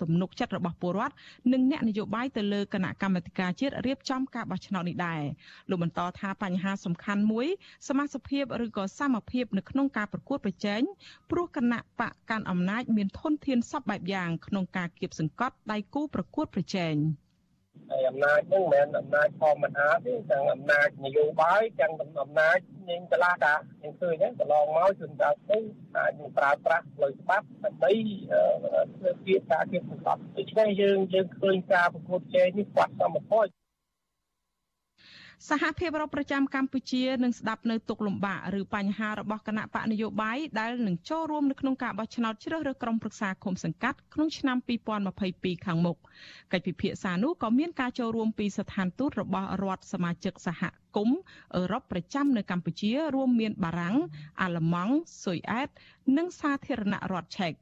[0.00, 1.14] ទំនុកចិត្តរបស់ពលរដ្ឋ
[1.52, 5.22] និងអ្នកនយោបាយទៅលើគណៈកម្មាធិការជាតិរៀបចំការបោះឆ្នោតនេះដែរ
[5.70, 7.46] លោកបន្តថាបញ្ហាសំខាន់មួយ
[7.88, 10.82] សមាជិកភាពឬក៏សមភាពនៅក្នុងការប្រកួតប្រជែង
[11.30, 16.96] ព្រោះគណៈបកកាន់អំណាច មានធនធានសពបែបយ៉ាងក្នុងការគៀបសង្កត់ដៃគូប្រកួតប្រជែង។
[17.90, 22.58] ហើយអំណាចហ្នឹងមិនមែនអំណាចធម្មតាទេទាំងអំណាចនយោបាយទាំងអំណាច
[22.88, 25.58] ញញតឡាតាយើងឃើញហ្នឹងកន្លងមកជួនកាលទៅ
[25.96, 27.90] អាចនឹងប្រើប្រាស់ផ្លូវច្បាប់ដើម្បី
[28.96, 33.61] ធ្វើជាការគៀបសង្កត់ដូច្នេះយើងយើងឃើញការប្រកួតប្រជែងនេះគាត់សមត្ថភាព
[35.50, 44.56] សហភាពអឺរ៉ុបប្រចាំកម្ពុជានឹងស្ដាប់នៅទុកលំបាកឬបញ្ហារបស់គណៈបកនយោបាយដែលនឹងចូលរួមនៅក្នុងការបោះឆ្នោតជ្រើសរើសក្រុមប្រឹក្សាឃុំសង្កាត់ក្នុងឆ្នាំ
[45.12, 45.96] 2022ខាងមុខ
[46.52, 50.62] កិច្ចពិភាក្សានោះក៏មានការចូលរួមពីស្ថានទូតរបស់រដ្ឋសមាជិកសហ
[50.96, 51.18] គមន៍
[51.54, 53.96] អឺរ៉ុបប្រចាំនៅកម្ពុជារួមមានបារាំង
[54.42, 55.68] អាល្លឺម៉ង់ស៊ុយអែត
[56.16, 57.54] និងសាធារណរដ្ឋឆែក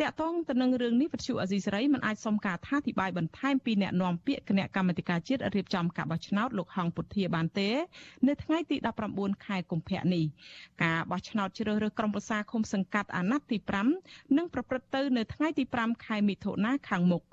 [0.00, 7.70] តាក់ទងទៅនឹងរឿងនេះវិទ្យុអេស៊ីសេរីមិនអាចសុំការថាធិប្បាយបន្ថែមពីអ្នកនាំពាក្យគណៈកម្មាធិការជាតិរៀបចំការបោះឆ្នោតលោកហងពុធាបានទេ
[8.28, 8.76] នៅថ្ងៃទី
[9.10, 10.24] 19ខែកុម្ភៈនេះ
[10.84, 13.58] ការបោះឆ្នោតជ្រើសរើសក្រុមប្រឹក្សាឃុំសង្កាត់អាណត្តិទី
[13.98, 17.24] 5នឹងប្រព្រឹត្តទៅនៅថ្ងៃទី5ខែមិថុនាខាងមុខ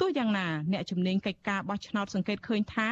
[0.00, 2.88] ទោះយ៉ាងណាអ្នកជំនាញកិច្ចការបោះឆ្នោតសង្កេតឃើញថា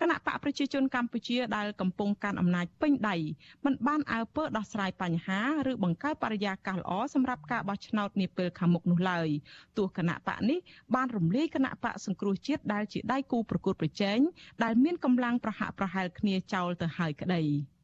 [0.00, 3.16] គណៈបកប្រជាជនកម្ពុជាដែលកំពុងកាន់អំណាចពេញដៃ
[3.64, 9.28] មិនបានអើពើដោះស្រាយបញ្ហាឬបង្កើតបរិយាកាសល្អសម្រាប់ការបោះឆ្នោតនាពេលខាងមុខនោះឡើយ
[9.76, 10.58] ទោះគណៈបកនេះ
[10.94, 14.18] បានរំលាយគណៈបកសង្គ្រោះជាតិដែលជាដៃគូប្រកួតប្រជែង
[14.64, 17.42] ដែលមានកម្លាំងប្រហាក់ប្រហែលគ្នាចោលទៅហើយក្តី។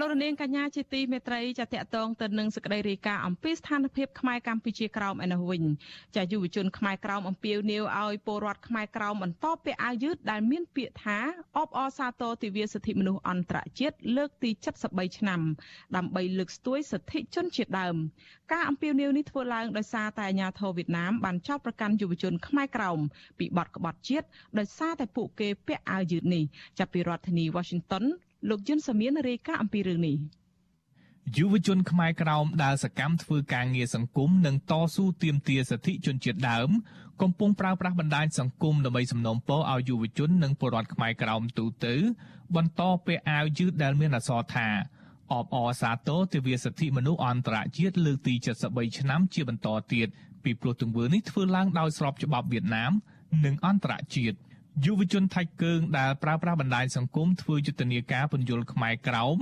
[0.00, 5.62] លោករនាងកញ្ញាជាទីមេត្រីចាតកតងទៅនឹងសក្តីរាយការណ៍អំពីស្ថានភាពខ្មែរកម្ពុជាក្រោមឯនោះវិញ
[6.16, 11.18] ចាយុវជនខ្មែរក្រោមអំពាវនាវឲ្យពលរដ្ឋខ្មែរក្រោមបន្តពាក់អាវយឺតដែលមានពាក្យថា
[11.58, 14.50] អបអសាទរទិវាសិទ្ធិមនុស្សអន្តរជាតិលើកទី
[14.84, 15.40] 73ឆ្នាំ
[15.96, 17.96] ដើម្បីលើកស្ទួយសិទ្ធិជនជាតិដើម
[18.52, 22.98] ការអំពាវនាវនេះធ្វើឡើងដោយសារតែអាញាធរវៀតណាមបានចោទប្រកាន់យុវជនខ្មែរក្រោម
[23.38, 24.26] ពីបទក្បត់ជាតិ
[24.58, 26.44] ដោយសារតែពួកគេពាក់អាវយឺតនេះ
[26.78, 28.06] ចាប់ពីរដ្ឋធានី Washington
[28.48, 30.16] លោកយុនសាមៀនរាយការណ៍អំពីរឿងនេះ
[31.36, 36.70] យុវជនខ្មែរក្រោមដែលសកម្មធ្វើការងារសង្គមនិងតស៊ូទាមទារសិទ្ធិជនជាតិដើម
[37.22, 41.94] កំពុងប្រើប្រាស់បណ្ដាញសង្គមដើម្បីសំណូមពរឲ្យយុវជននិងពលរដ្ឋខ្មែរក្រោមទូទៅ
[42.56, 44.68] បន្តពាក់អាវយឺតដែលមានអក្សរថា
[45.32, 48.34] អបអរសាទរទិវាសិទ្ធិមនុស្សអន្តរជាតិលើកទី
[48.66, 50.08] 73ឆ្នាំជាបន្តទៀត
[50.44, 52.92] ពីព្រោះទង្វើនេះធ្វើឡើងដោយស្របច្បាប់វៀតណាម
[53.44, 54.36] និងអន្តរជាតិ
[54.84, 59.38] យុវជនថៃកើងដែលប្រើប្រាស់បណ្ដាញសង្គមធ្វើយុទ្ធនាការពន្យល់ខ្មែរក្រោម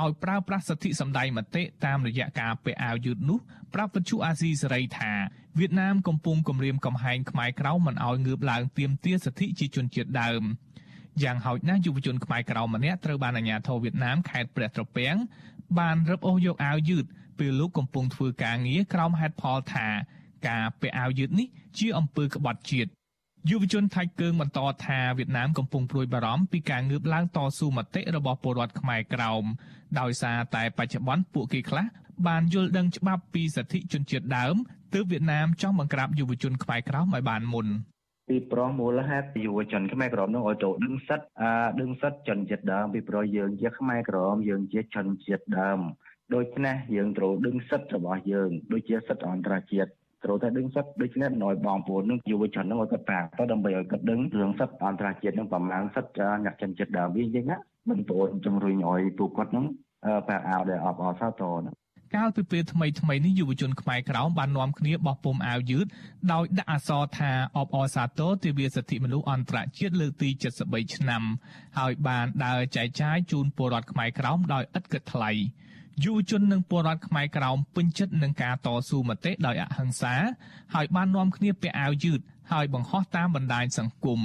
[0.00, 3.38] ឲ្យប្រើប្រាស់សិទ្ធិសម្ដែងមតិតាមរយៈការពាក់អាវយឺតនោះ
[3.74, 5.12] ប្រាប់វិទ្យុអាស៊ីសេរីថា
[5.58, 10.42] វៀតណាមកំពុងគំរាមកំហែងខ្មែរក្រោមមិនឲ្យងើបឡើងទាមទារសិទ្ធិជាជនជាតិដើម
[11.22, 15.16] យ៉ាងហោចណាស់យុវជនខ្មែរក្រៅម្នាក់ត្រូវបានអាជ្ញាធរវៀតណាមខេត្តព្រះត្រពាំង
[15.78, 17.04] បានរឹបអូសយកអាវយឺត
[17.38, 19.88] ពេលលោកកំពុងធ្វើការងារក្រោមហេតុផលថា
[20.48, 22.90] ការពាក់អាវយឺតនេះជាអំពើក្បត់ជាតិ
[23.46, 29.44] យុវជនថៃកើងបន្តថាវៀតណាមកំពុងព្រួយបារម្ភពីការងើបឡើងតស៊ូមតិរបស់ពលរដ្ឋខ្មែរក្រោម
[30.00, 31.86] ដោយសារតែបច្ចុប្បន្នពួកគេខ្លះ
[32.26, 34.54] បានយល់ដឹងច្បាប់ពីសិទ្ធិជនជាតិដើម
[34.94, 37.66] ទើបវៀតណាមចង់បង្ក្រាបយុវជនខ្មែរក្រោមឲ្យបានមុន
[38.28, 45.80] ពីព្រោះមូលហេតុយុវជនខ្មែរក្រមនោះឲ្យចូលដឹងសិទ្ធអាដឹងសិទ្ធជនជាតិដើមពីព្រោះយើងជាខ្មែរក្រមយើងជាជនជាតិដើម
[46.34, 49.90] ដូច្នេះយើងត្រូវដឹងសិទ្ធរបស់យើងដូចជាសិទ្ធអន្តរជាតិ
[50.24, 57.56] ត្រូវតែដឹងសិទ្ធដូច្នេះឲ្យបងប្អូននឹងយុវជននឹងឲ្យគាត់ប្រាប់ទៅដើម្បីឲ្យគាត់ដឹងរឿងសិទ្ធអន្តរជាតិនឹងប្រមាណសិទ្ធអ្នកជនជាតិដើមវិញចឹងណា
[57.88, 59.64] បងប្អូនជំរុញឲ្យពួកគាត់នឹង
[60.28, 61.72] ប្រាប់ឲ្យដែលអបអរសាទរណា
[62.16, 65.86] កាលពីពេលថ្មីថ្មីនេះយុវជនខ្មែរក្រោមបាននាំគ្នាបោះពុំអាវយឺត
[66.32, 70.28] ដោយដាក់អក្សរថាអបអរសាទរទិវាសិទ្ធិមនុស្សអន្តរជាតិលើកទី
[70.64, 71.22] 73ឆ្នាំ
[71.78, 75.30] ហើយបានដើរចែកចាយជូនពលរដ្ឋខ្មែរក្រោមដោយឥតគិតថ្លៃ
[76.04, 80.14] យុវជននិងពលរដ្ឋខ្មែរក្រោមពេញចិត្តនឹងការតស៊ូមតិដោយអហិង្សា
[80.74, 82.20] ហើយបាននាំគ្នាពាក់អាវយឺត
[82.52, 84.20] ហើយបង្ហោះតាមបណ្ដាញសង្គម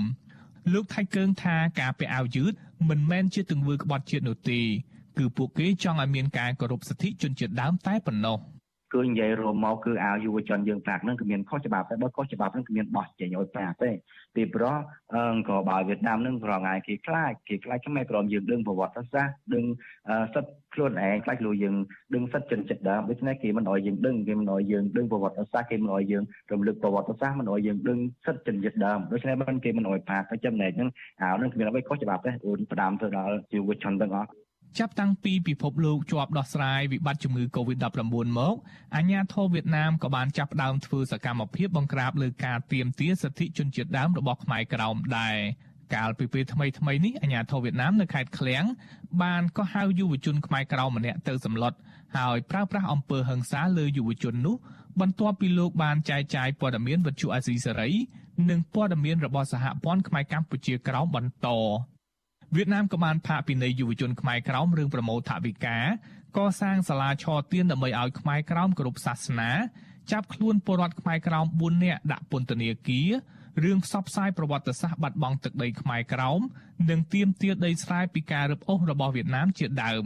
[0.74, 2.54] លោកថៃកើងថាការពាក់អាវយឺត
[2.90, 4.60] មិនមែនជាទង្វើក្បត់ជាតិនោះទេ
[5.18, 8.38] គឺពួកគេចង់ឲ្យមានការគោរពសិទ្ធិជនជាតិដើមតែប៉ុណ្ណោះ
[8.94, 13.90] គឺនិយាយរួមមកគឺអាវយុវជនយើងប្រាក់ហ្នឹងគឺមានខុសច្បាប់តែបើខុសច្បាប់ហ្នឹងគឺមានបោះចេញឲ្យប្រាក់ទេ
[14.36, 14.76] ពីព្រោះ
[15.14, 19.66] អឺក៏បើវៀតណាមហ្នឹងប្រងាយគេខ្លាចគេខ្លាចខ្មែរក្រមយើងដឹងប្រវត្តិសាស្ត្រដឹង
[20.34, 21.76] សិទ្ធខ្លួនឯងខ្លាចលោកយើង
[22.16, 30.90] ដឹងសិទ្ធជនចិត្តដើមដូច្នេះគេមិនអោយយើងដឹងគេមិនអោយយើងដឹងប្រវត្តិសាស្ត្រគេមិនអោយយើងរំលឹកប្រវត្តិសាស្ត្រមិនអោយយើងដឹងសិទ្ធជនចិត្តដើមដូច្នេះបានគេមិនអោយប្រាក់តែចំណែកហ្នឹង
[31.22, 34.30] អាវហ្នឹងគ្មានអ្វីខុសច្បាប់ទេអូនផ្ដាំទៅដល់យុវជនទាំងអស់
[34.80, 38.00] ចាប់តាំងពីពិភពលោកជាប់ដោះស្រាយវិបត្តិជំងឺ Covid-19
[38.40, 38.56] មក
[38.96, 45.38] អាញាធរវៀតណាមក៏បានចាប់ផ្ដើមធ្វើសកម្មភាពបង្ក្រាបលើការទាមទារសិទ្ធិជនជាតិដើមរបស់ខ្មែរក្រោមដែរ
[45.96, 48.64] កាលពីពេលថ្មីថ្មីនេះអាញាធរវៀតណាមនៅខេត្តឃ្លៀង
[49.24, 51.74] បានក៏ហៅយុវជនខ្មែរក្រោមម្នាក់ទៅសម្លុត
[52.18, 54.56] ហើយប្រើប្រាស់អំពើហិង្សាលើយុវជននោះ
[55.02, 57.92] បន្ទាប់ពីលោកបានចែកចាយព័ត៌មានវិទ្យុអាស៊ីសេរី
[58.50, 61.48] និងព័ត៌មានរបស់សហព័ន្ធខ្មែរកម្ពុជាក្រោមបន្ត
[62.56, 65.78] វៀតណាមក៏បានផាកពិន័យយុវជនខ្មែរក្រោមរឿងប្រមូលថវិកា
[66.38, 69.52] កសាងសាលាឆទានដើម្បីឲ្យខ្មែរក្រោមគ្រប់សាសនា
[70.12, 73.10] ចាប់ខ្លួនពលរដ្ឋខ្មែរក្រោម4នាក់ដាក់ពន្ធនាគារ
[73.64, 76.42] រឿងផ្សព្វផ្សាយប្រវត្តិសាស្ត្របាត់បង់ទឹកដីខ្មែរក្រោម
[76.90, 80.06] និងទាមទារដីស្រែពីការរឹបអូសរបស់វៀតណាមជាដើម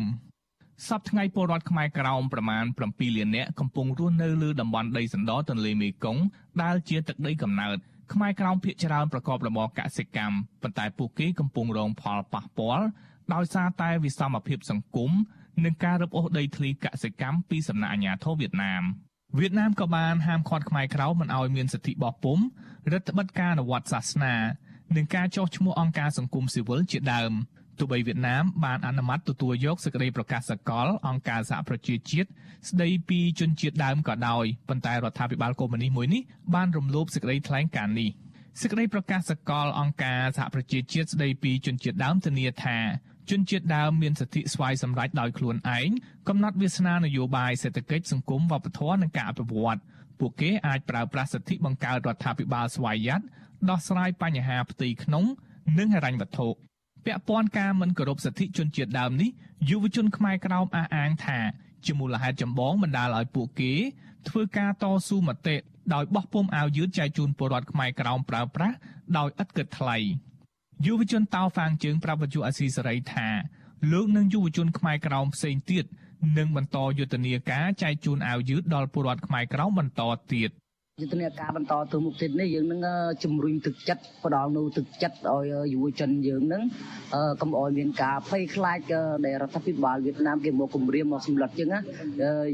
[0.87, 6.23] សប្តាហ៍ថ្ងៃពលរដ្ឋខ្មែរក្រោមប្រមាណ7លាននាក់កំពុងរស់នៅលើតំបន់ដីសណ្ដទន្លេមេគង្គ
[6.61, 7.77] ដែលជាទឹកដីកំណើត
[8.14, 12.86] ខ្មែរក្រោមភាគច្រើនប្រកបរបរកសិកម្មប៉ុន្តែពួកគេកំពុងរងផលប៉ះពាល់
[13.34, 15.12] ដោយសារតែវិសមភាពសង្គម
[15.66, 18.84] និងការរឹបអូសដីធ្លីកសិកម្មពីសំណាក់អាជ្ញាធរវៀតណាម
[19.39, 24.36] វៀតណាមក៏បានហាមឃាត់ខ្មែរក្រៅមិនឲ្យមានសិទ្ធិបោះពុម្ពរដ្ឋបិទការអនុវត្តសាសនា
[24.95, 27.32] និងការចោះឈ្មោះអង្គការសង្គមស៊ីវិលជាដើម
[27.80, 32.30] ទោះបីវៀតណាមបានអនុម័តទទួលយកសេចក្តីប្រកាសសកលអង្គការសហប្រជាជាតិ
[32.69, 36.21] ស្តីពីជនជាតិដើមក៏ដោយប៉ុន្តែរដ្ឋាភិបាលកុម្មុយនីសមួយនេះ
[36.55, 38.09] បានរំលោភសេចក្តីថ្លែងការណ៍នេះ
[38.61, 42.78] សេចក្តីប្រកាសសកលអង្គការសហប្រជាជាតិស្តីពីជនជាតិដើមធានាថា
[43.30, 45.89] ជនជាតិដើមមានសិទ្ធិស្វ័យសម្រេចដោយខ្លួនឯង
[46.28, 49.80] កំណត់វាសនានយោបាយសេដ្ឋកិច្ចសង្គមវប្បធម៌និងការអភិវឌ្ឍ
[50.19, 53.21] ពួកគេអាចប្រើប្រាស់សិទ្ធិបង្កើតរដ្ឋាភិបាលស្វ័យយ័ត
[53.69, 55.25] ដោះស្រាយបញ្ហាផ្ទៃក្នុង
[55.80, 56.47] និងហិរញ្ញវត្ថុ
[57.05, 59.29] ពាក់ព័ន្ធការមិនគោរពសិទ្ធិជនជាតិដើមនេះ
[59.69, 61.39] យុវជនខ្មែរក្រោមអះអាងថា
[61.85, 63.73] ជាមូលហេតុចម្បងបណ្ដាលឲ្យពួកគេ
[64.27, 65.55] ធ្វើការតស៊ូមតិ
[65.93, 68.75] ដោយបោះពុម្ពអាវយឺតចែកជូនពលរដ្ឋខ្មែរក្រោមប្រើប្រាស់
[69.17, 69.97] ដោយឥតគិតថ្លៃ
[70.85, 73.27] យុវជនតោហ្វាងជើងប្រាប់វិទ្យុអស៊ីសេរីថា
[73.91, 75.85] លោកនិងយុវជនខ្មែរក្រោមផ្សេងទៀត
[76.37, 80.01] នឹងបន្តយុទ្ធនាការចែកជូនអាវយឺតដល់ពលរដ្ឋខ្មែរក្រោមបន្ត
[80.33, 80.49] ទៀត។
[81.01, 82.81] យុទ្ធនាការបន្តទៅមុខទៀតនេះយើងនឹង
[83.23, 86.63] ជំរុញទឹកចិត្តផ្ដល់នូវទឹកចិត្តឲ្យយុវជនយើងនឹង
[87.41, 88.79] កុំឲ្យមានការភ័យខ្លាច
[89.25, 91.79] ដែលរដ្ឋាភិបាលវៀតណាមគេមកគម្រាមមកសម្លុតចឹងណា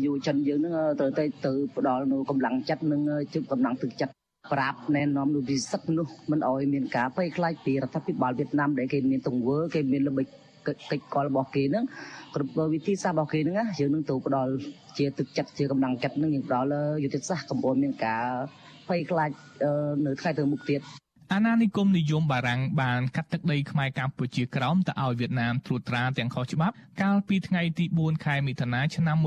[0.06, 3.02] យុវជនយើងនឹងត្រូវតែទៅផ្ដល់នូវកម្លាំងចិត្តនិង
[3.34, 4.14] ជឹកកម្លាំងទឹកចិត្ត
[4.54, 10.28] ប្រាប់ណែនាំនូវវិសិទ្ធនោះមិនឲ្យមានការភ័យខ្លាចពីរដ្ឋាភិបាលវៀតណាមដែលគេមានទង្វើគេមានល្បិច
[10.68, 11.86] កិច្ចកលរបស់គេហ្នឹង
[12.36, 14.52] គ្រប់វិធីសាស្ត្ររបស់គេហ្នឹងយើងនឹងទៅផ្ដល់
[14.98, 16.68] ជាទឹកចិត្តជាកម្លាំងចិត្តហ្នឹងយើងផ្ដល់
[17.04, 18.24] យុទ្ធសាស្ត្រកម្ពុជាមានការ
[18.88, 19.30] ភ័យខ្លាច
[20.06, 20.82] នៅថ្ងៃទៅមុខទៀត
[21.34, 29.18] អាណានិគមនិយមបារាំងបានកាត់ទឹកដីខ្មែរកម្ពុជាក្រោមទៅឲ្យវៀតណាមត្រួតត្រាទាំងខុសច្បាប់កាលពីថ្ងៃទី4ខែមិថុនាឆ្នាំ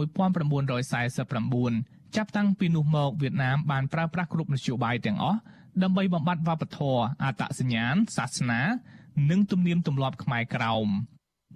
[0.87, 5.39] 1949ចាប់តាំងពីនោះមកវៀតណាមបានប្រើប្រាស់គ្រប់នយោបាយទាំងអស់
[5.83, 8.61] ដើម្បីបំបត្តិវប្បធម៌អត្តសញ្ញាណសាសនា
[9.31, 10.89] និងទំនៀមទម្លាប់ខ្មែរក្រោម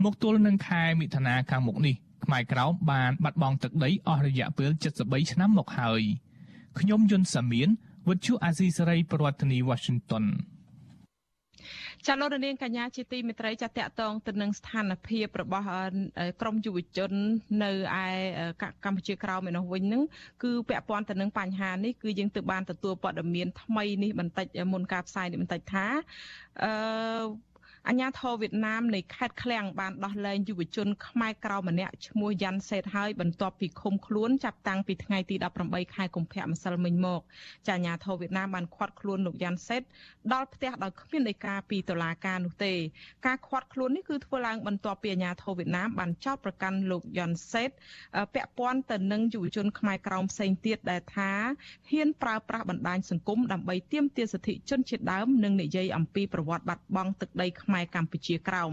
[0.04, 1.94] មកទល់នឹងខែមិថុនាខាងមុខនេះ
[2.24, 4.70] ខ្មែរក្រោមបានបាត់បង់ទឹកដីអស់រយៈពេល
[5.02, 6.02] 73ឆ្នាំមកហើយ
[6.78, 7.68] ខ្ញុំយុនសាមៀន
[8.08, 10.24] វិទ្យុអាស៊ីសេរីប្រធានាធិបតី Washington
[12.06, 15.66] ចាលោករនាងកញ្ញាជាទីមេត្រីចាតកតងទៅនឹងស្ថានភាពរបស់
[16.40, 17.12] ក្រមយុវជន
[17.64, 17.70] នៅ
[18.04, 18.06] ឯ
[18.84, 20.02] កម្ពុជាក្រៅឯនោះវិញហ្នឹង
[20.42, 25.86] គឺពាក់ព័ន្ធទៅនឹងបញ្ហានេះគឺយើងទើបបានទទួលព័ត៌មានថ្មីនេះបន្តិចមុនការផ្សាយនេះបន្តិចថា
[26.62, 26.72] អឺ
[27.88, 37.20] អាញាធរវៀតណាមនៃខេត្តឃ្លាំងបានដោះលែងយុវជនខ្មែរក្រៅម្នាក់ឈ្មោះយ៉ាន់សេតហើយបន្ទាប់ពីឃុំខ្លួនចាប់តាំងពីថ្ងៃទី18ខែកុម្ភៈម្សិលមិញមក
[37.66, 39.82] ចាអាញាធរវៀតណាមបានឃាត់ខ្លួនលោកយ៉ាន់សេត
[40.32, 42.74] ដល់ផ្ទះដោយគ្មានដីកាពីតុលាការនោះទេ
[43.26, 47.70] ការឃាត់ខ្លួននេះគឺធ្វើឡើងបន្ទាប់ពីអាញាធរវៀតណាមបានចោទប្រកាន់លោកយ៉ាន់សេត
[48.34, 51.30] ពាក់ព័ន្ធទៅនឹងយុវជនខ្មែរក្រៅផ្សេងទៀតដែលថា
[51.90, 58.72] ហ៊ានប្រើប្រាស់បណ្ដាញសង្គមដើម្បីទាមទារសិទ្ធិជនជាតិដើមនិងនិយាយអំពីប្រវត្តិបាត់បង់ទឹកដីខ្មែរខ្មែរកម្ពុជាក្រោម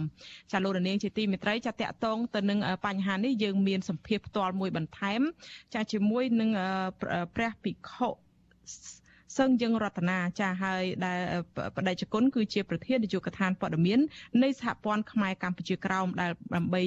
[0.51, 5.21] ចាលោករនាងជាទីមេត្រីចាតកតងទៅនឹងបញ្ហានេះយើងមានសម្ភារផ្ទាល់មួយបន្ថែម
[5.73, 6.49] ចាជាមួយនឹង
[7.35, 8.09] ព្រះភិក្ខុ
[9.37, 11.19] សឹងយើងរតនាចាហើយដែល
[11.75, 13.99] បដិជគុណគឺជាប្រធាននាយកដ្ឋានព័ត៌មាន
[14.43, 16.81] នៃសហព័ន្ធខ្មែរកម្ពុជាក្រោមដែលដើម្បី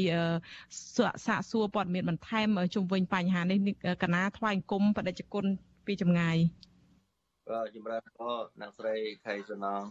[1.26, 3.58] សាកសួរព័ត៌មានបន្ថែមជុំវិញបញ្ហានេះ
[4.02, 5.44] កណាថ្វាយអង្គមបដិជគុណ
[5.86, 6.36] ពីចម្ងាយ
[7.50, 8.94] បាទចម្រើនពរអ្នកស្រី
[9.26, 9.82] ខៃសណង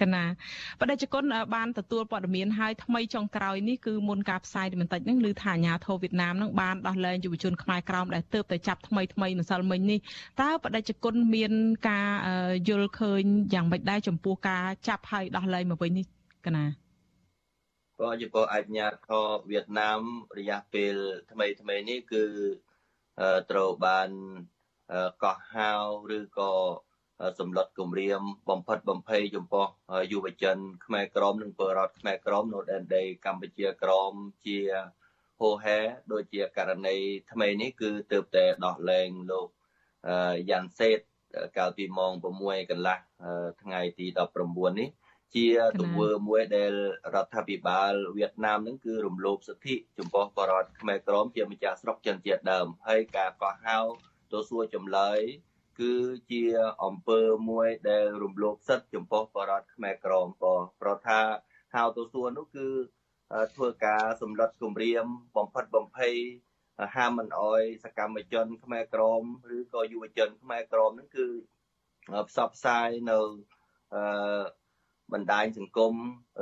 [0.00, 0.24] កណា
[0.80, 1.24] បដិជគុណ
[1.54, 9.98] បានទទួលព័ត៌មានហើយថ្មីចុងក្រោយនេះគឺមុនការផ្សាយបន្តិចហ្នឹងឮថាអាញាធរវៀតណាមហ្នឹងបានដោះលែងយុវជនខ្មែរក្រោមដែលទើបតែចាប់ថ្មីថ្មីម្សិលមិញនេះ
[10.42, 11.52] តើបដិជគុណមាន
[11.88, 12.10] ការ
[12.68, 13.22] យល់ឃើញ
[13.54, 16.06] យ៉ាងម៉េចដែរចំពោះការចាប់ហើយដោះលែងមកវិញនេះ
[16.46, 16.64] កណា
[18.00, 18.92] ក៏ចំពោះអាញាធ
[19.24, 20.00] រវៀតណាម
[20.38, 20.94] រយៈពេល
[21.30, 22.24] ថ្មីថ្មីនេះគឺ
[23.50, 24.10] ត្រូវបាន
[25.24, 25.70] កោះហៅ
[26.18, 26.52] ឬក៏
[27.38, 29.66] សម្លុតគម្រាមបំផិតបំភ័យចំពោះ
[30.12, 34.12] យុវជន ខ្មែរក្រមនិងពលរដ្ឋខ្មែរក្រមនៅដែនដីកម្ពុជាក្រម
[34.46, 34.58] ជា
[35.40, 35.78] ហូហែ
[36.12, 36.96] ដូចជាករណី
[37.32, 39.48] ថ្មីនេះគឺទើបតែដោះលែងលោក
[40.50, 41.00] យ៉ាន់សេត
[41.58, 42.12] កាលពីម៉ោង
[42.42, 42.98] 6កន្លះ
[43.62, 44.06] ថ្ងៃទី
[44.42, 44.88] 19នេះ
[45.34, 45.46] ជា
[45.80, 46.72] ទង្វើមួយដែល
[47.14, 53.78] រដ្ឋាភិបាលវៀតណាមនឹងគឺរំលោភសិទ្ធិចំពោះបរតខ្មែរក្រមជាម្ចាស់ស្រុកចិនជាតិដើមហើយការកោះហៅ
[54.32, 55.20] ទៅសួរចម្លើយ
[55.80, 55.92] គឺ
[56.30, 56.42] ជា
[56.84, 61.20] អង្គើមួយដែលរំលោភសិទ្ធិចំពោះបរតខ្មែរក្រមក៏ប្រថា
[61.74, 62.68] ហៅទៅសួរនោះគឺ
[63.54, 65.06] ធ្វើការសម្លុតគម្រាម
[65.36, 66.16] បំផិតបំភ័យ
[66.96, 69.22] ហាមមិនអោយសកម្មជនខ្មែរក្រម
[69.56, 71.26] ឬក៏យុវជនខ្មែរក្រមនឹងគឺ
[72.28, 73.18] ផ្សព្វផ្សាយនៅ
[73.94, 74.42] អឺ
[75.12, 75.94] បណ្ដាញសង្គម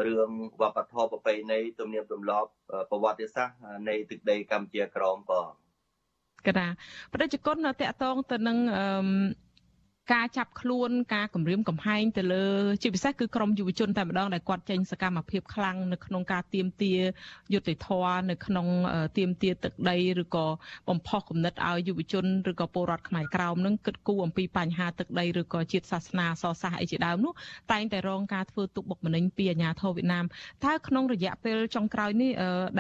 [0.06, 2.50] រឿងវប្បធម៌ប្រពៃណីទំនៀមទម្លាប់
[2.90, 3.56] ប្រវត្តិសាស្ត្រ
[3.88, 5.50] នៃទឹកដីកម្ពុជាក្រមបង
[6.46, 6.66] កណា
[7.14, 8.84] ប្រជាជនតកតងទៅនឹងអឺ
[10.12, 12.46] ការចាប់ខ្លួនការគម្រាមកំហែងទៅលើ
[12.82, 16.94] ជាពិសេសគឺក្រមយុវជនតែម្ដងដែលគាត់ចេញសកម្មភាពខ្លាំងនៅក្នុងការទៀមទា
[17.52, 18.66] យុត្តិធម៌នៅក្នុង
[19.18, 20.46] ទៀមទាទឹកដីឬក៏
[20.88, 27.32] បំផុសគំនិតឲ្យយុវជនឬក៏ពលរដ្ឋខ្មែរក្រោមនឹងគិតគូរអំពីបញ្ហាទឹកដីឬក៏ជាតិសាសនាសរសាសអីជាដើមនោះ
[27.72, 30.24] តែងតែរងការធ្វើទុកបុកម្នេញពីអាជ្ញាធរវៀតណាម
[30.64, 32.30] តើក្នុងរយៈពេលចុងក្រោយនេះ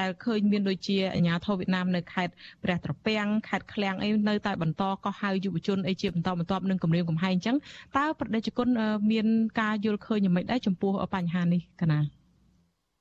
[0.00, 2.32] ដែលឃើញមានដូចជាអាជ្ញាធរវៀតណាមនៅខេត្ត
[2.64, 7.56] ព្រះត្រពាំងខេត្តឃ្លាំងអីនៅតែបន្តកោះហៅយុវជនអីជាបន្តបន្ទាប់នឹងគម្រាមកំហែងអញ្ចឹង
[7.96, 8.68] តើប្រតិជន
[9.10, 9.26] មាន
[9.60, 12.00] ការយល់ឃើញយ៉ាងម៉េចដែរចំពោះបញ្ហានេះកណា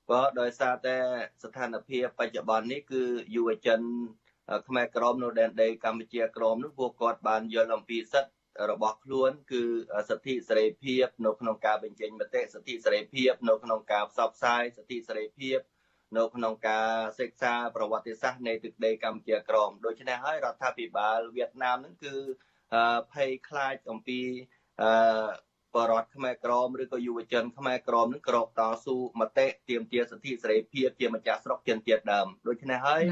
[0.09, 0.95] ក៏ដោយសារតែ
[1.43, 3.03] ស្ថានភាពបច្ចុប្បន្ននេះគឺ
[3.35, 3.81] យុវជន
[4.67, 9.63] ខ្មែរក្រមនៅដែនដីកម្ពុជាក្រមនោះពួកគាត់បានយល់អំពីសិទ្ធិរបស់ខ្លួនគឺ
[10.09, 15.59] សិទ្ធិសេរីភាពនៅក្នុងការបញ្ចេញមតិសិទ្ធិសេរីភាពនៅក្នុងការផ្សព្វផ្សាយសិទ្ធិសេរីភាព
[16.17, 16.89] នៅក្នុងការ
[17.19, 22.15] សិក្សាប្រវត្តិសាស្ត្រនៃទឹកដីកម្ពុជាក្រមដូច្នេះហើយរដ្ឋាភិបាលវៀតណាមនឹងគឺ
[23.13, 24.19] ភ័យខ្លាចអំពី
[24.81, 24.91] អឺ
[25.75, 33.03] បរដ្ឋខ្មែរក្រមឬក៏យុវជនខ្មែរក្រមនឹងក្រោកតស៊ូមតិទាមទារសិទ្ធិសេរីភាពជាម្ចាស់ស្រុកចិនទៀតដើមដូច្នេះហើយ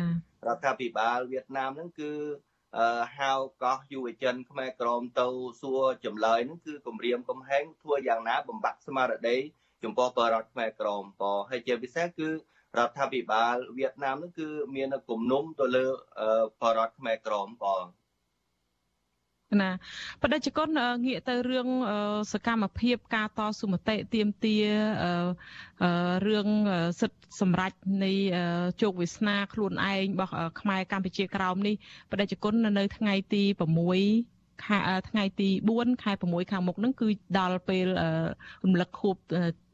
[0.47, 2.11] រដ្ឋាភិបាលវៀតណាមនឹងគឺ
[2.77, 3.31] អឺហៅ
[3.63, 5.27] កោះយុវជនខ្មែរក្រមទៅ
[5.61, 9.37] សួរចម្លើយនឹងគឺគម្រាមកំហែងធ្វើយ៉ាងណាបំបាក់ស្មារតី
[9.83, 12.29] ចំពោះបរដ្ឋខ្មែរក្រមក៏ហើយជាពិសេសគឺ
[12.77, 15.85] រដ្ឋាភិបាលវៀតណាមនឹងគឺមានគំនុំទៅលើ
[16.61, 17.75] បរដ្ឋខ្មែរក្រមក៏
[19.61, 19.69] ណា
[20.21, 20.69] បដិជគុណ
[21.05, 21.67] ងាកទៅរឿង
[22.31, 24.57] សកម្មភាព ការតស៊ូមតិទៀមទា
[26.27, 26.47] រឿង
[26.99, 27.71] សិទ្ធិសម្រេច
[28.03, 28.13] នៃ
[28.81, 31.75] ជោគវាសនាខ្លួនឯងរបស់ខ្មែរកម្ពុជាក្រោមនេះ
[32.11, 34.36] បដិជគុណនៅថ្ងៃទី6
[35.09, 37.07] ថ្ងៃទី4ខែ6ខាងមុខហ្នឹងគឺ
[37.39, 37.87] ដល់ពេល
[38.65, 39.15] រំលឹកខួប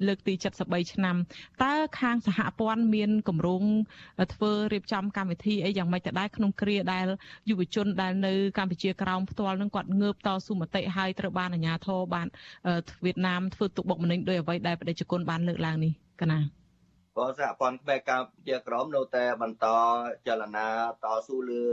[0.08, 1.16] លើកទី73ឆ្នាំ
[1.64, 3.64] តើខាងសហព័ន្ធមានគម្រោង
[4.34, 7.06] ធ្វើរៀបចំកម្មវិធីអីយ៉ាងម៉េចទៅដែរក្នុងគ្រាដែល
[7.50, 12.28] យុវជនដែលនៅកម្ពុជាក្រោមផ្ទាល់នឹងគាត់ងើបតស៊ូមតិហើយត្រូវបានអាជ្ញាធរបាន
[13.06, 16.40] វៀតណាមធ្វើទុកបុកម្នេញដោយអ្វីដែលបដិជគុណបានលើកឡើងនេះកណា
[17.18, 19.66] ក៏សហព័ន្ធក្បែរកម្ពុជាក្រមនៅតែបន្ត
[20.28, 20.68] ចលនា
[21.04, 21.64] តស៊ូលើ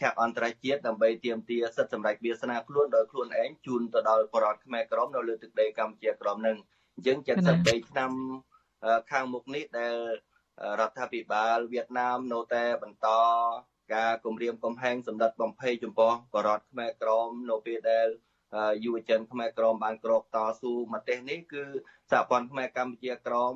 [0.00, 6.56] ឆាកអន្តរជាតិដើម្បីទាមទារសិទ្ធិសម្រេចវាសនាខ្លួនដោយខ្លួនឯងជូនទៅដល់ប្រជារដ្ឋខ្មែរក្រមនៅលើទឹកដីកម្ពុជាក្រមនឹង
[6.94, 8.10] អញ្ចឹង73ឆ្នាំ
[9.10, 9.96] ខាងមុខនេះដែល
[10.80, 13.08] រដ្ឋាភិបាលវៀតណាមនៅតែបន្ត
[13.94, 18.08] ការគម្រាមកំហែងសម្ដិតបំភ័យចំពោះបរតខ្មែរក្រមនៅពេលដែល
[18.84, 21.64] យុវជនខ្មែរក្រមបានក្រោកតស៊ូមតិនេះគឺ
[22.10, 23.54] សហព័ន្ធខ្មែរកម្ពុជាក្រម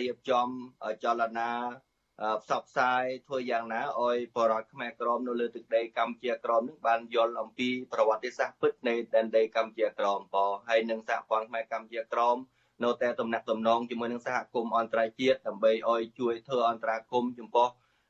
[0.00, 0.48] រៀបចំ
[1.04, 1.50] ចលនា
[2.42, 10.36] ផ្សព្វផ្សាយធ្វើយ៉ាងណាឲ្យបរតខ្មែរក្រមនៅលើទឹកដីកម្ពុជាក្រមនឹងបានយល់អំពីប្រវត្តិសាស្ត្រពិតនៃដែនដីកម្ពុជាក្រមប
[10.68, 12.36] ហើយនឹងសហព័ន្ធខ្មែរកម្ពុជាក្រម
[12.84, 17.68] នៅតែតំណាក់តំណងជាមួយនឹងសហគមន៍អន្តរជាតិដើម្បីឲ្យជួយធ្វើអន្តរាគមន៍ចំពោះ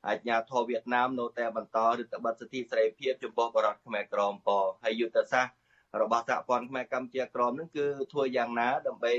[0.08, 4.48] អាជ្ញាធរវៀតណាមនៅតែបន្តរដ្ឋបတ်សិទ្ធិសេរីភាពចំពោះបរតខ្មែរក្រមប
[4.82, 5.54] ហើយយុទ្ធសាស្ត្រ
[6.02, 9.14] របស់សហព័ន្ធខ្មែរកម្ពុជាក្រមនឹងគឺធ្វើយ៉ាងណាដើម្បី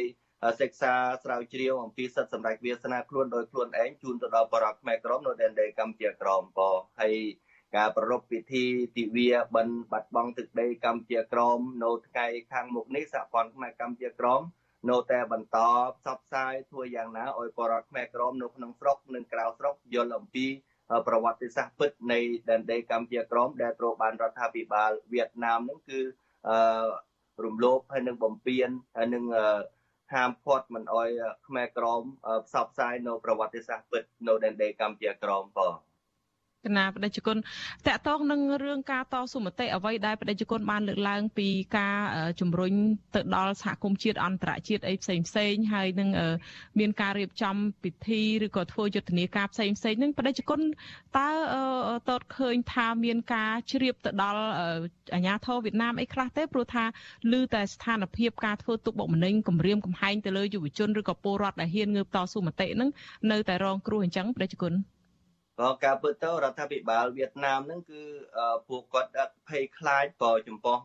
[0.61, 6.59] សិក្សាស្រាវជ្រាវអំពីសិទ្ធិសម្រេចវាសនាខ្លួនដោយខ្លួនឯងជូនទៅដល់បរិបទខ្មែរក្រមនៅដែនដីកម្ពុជាក្រមប
[6.99, 7.15] ហើយ
[7.75, 8.65] ការប្រារព្ធពិធី
[8.97, 14.41] ទិវាបិណ្ឌបាត់បង់ទឹកដីកម្ពុជាក្រមនៅថ្ងៃខាងមុខនេះសហព័ន្ធខ្មែរកម្ពុជាក្រម
[14.89, 15.57] នៅតែបន្ត
[15.97, 20.45] ផ្សព្វផ្សាយធ្វើយ៉ាងណាឲ្យបរិបទខ្មែរក្រមនៅក្នុងស្រុកនិងក្រៅស្រុកយល់អំពី
[21.07, 22.19] ប្រវត្តិសាស្ត្រពិតនៃ
[22.49, 25.99] ដែនដីកម្ពុជាក្រមដែលត្រូវបានរដ្ឋាភិបាលវៀតណាមនឹងគឺ
[26.47, 26.87] អឺ
[27.45, 29.23] រំលោភហើយនឹងបំពានហើយនឹង
[30.13, 31.09] ហាមឃាត់មិនអោយ
[31.47, 32.01] ខ្មែរក្រម
[32.45, 35.73] ផ្សព្វផ្សាយនៅប្រវត្តិសាស្ត្រពិតនៅដែនដីកម្ពុជាក្រមបង
[36.67, 37.37] គណៈបដិជគុណ
[37.87, 41.47] តកតងនឹងរឿងការតស៊ូមតិអ្វីដែលបដិជគុណបានលើកឡើង ពី
[41.77, 41.97] ការ
[42.39, 42.73] ជំរុញ
[43.15, 46.09] ទៅដល់សហគមន៍ជាតិអន្តរជាតិអីផ្សេងផ្សេងហើយនឹង
[46.79, 50.61] មានការរៀបចំពិធីឬក៏ធ្វើយុទ្ធនាការផ្សេងផ្សេងនឹងបដិជគុណ
[51.17, 51.29] តើ
[52.09, 54.41] តតឃើញថាមានការជ្រាបទៅដល់
[55.15, 56.83] អាញាធរវៀតណាមអីខ្លះទេព្រោះថា
[57.31, 62.89] ឮតែស្ថានភាពការធ្វើទុកបុកម្នេញគម្រាមកំហែងទៅលើយុវជនឬក៏ពលរដ្ឋដែលហ៊ានងើបតស៊ូមតិនឹង
[63.31, 64.73] នៅតែរងគ្រោះអញ្ចឹងបដិជគុណ
[65.59, 68.01] ក៏ការពិតទៅរដ្ឋាភិបាលវៀតណាមហ្នឹងគឺ
[68.69, 70.77] ពួកគាត់ភ័យខ្លាចក៏ចំពោះ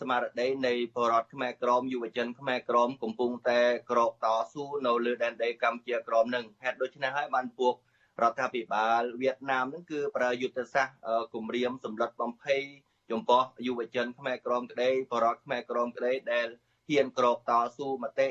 [0.00, 3.60] ស្មារតីនៃបរតខ្មែរក្រមយុវជនខ្មែរក្រមកំពុងតែ
[3.90, 7.74] ក្រោកតស៊ូនៅលើដែនដីកម្ពុជាក្រមនឹងហេតុដូច្នេះហើយបានពួក
[8.22, 10.96] រដ្ឋាភិបាលវៀតណាមនឹងគឺប្រើយុទ្ធសាស្ត្រ
[11.34, 12.62] គម្រាមសម្លុតបំភ័យ
[13.10, 16.48] ចំពោះយុវជនខ្មែរក្រមក្តីបរតខ្មែរក្រមក្តីដែល
[16.88, 18.28] ហ៊ានក្រោកតស៊ូមតិ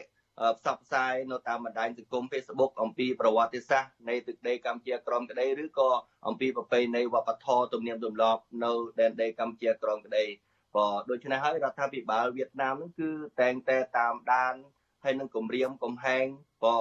[0.57, 5.89] ផ្សព្វផ្សាយនៅតាមបណ្ដាញសង្គម Facebook អំពីប្រវត្តិសាស្ត្រនៃទឹកដីកម្ពុជាក្រមក្តីឬក៏
[6.27, 10.25] អំពីប្រពៃណីវប្បធម៌ទំនៀមទម្លាប់នៅដែនដីកម្ពុជាក្រមក្តី
[10.75, 13.09] ក៏ដូច្នេះហើយរដ្ឋាភិបាលវៀតណាមនឹងគឺ
[13.41, 14.53] តែងតែតាមដាន
[15.03, 16.25] ហើយនឹងគម្រាមកំហែង
[16.65, 16.77] ក៏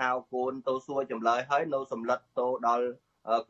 [0.00, 2.86] ហៅកូនទៅសួរចម្លើយហើយនៅសម្លឹកទៅដល់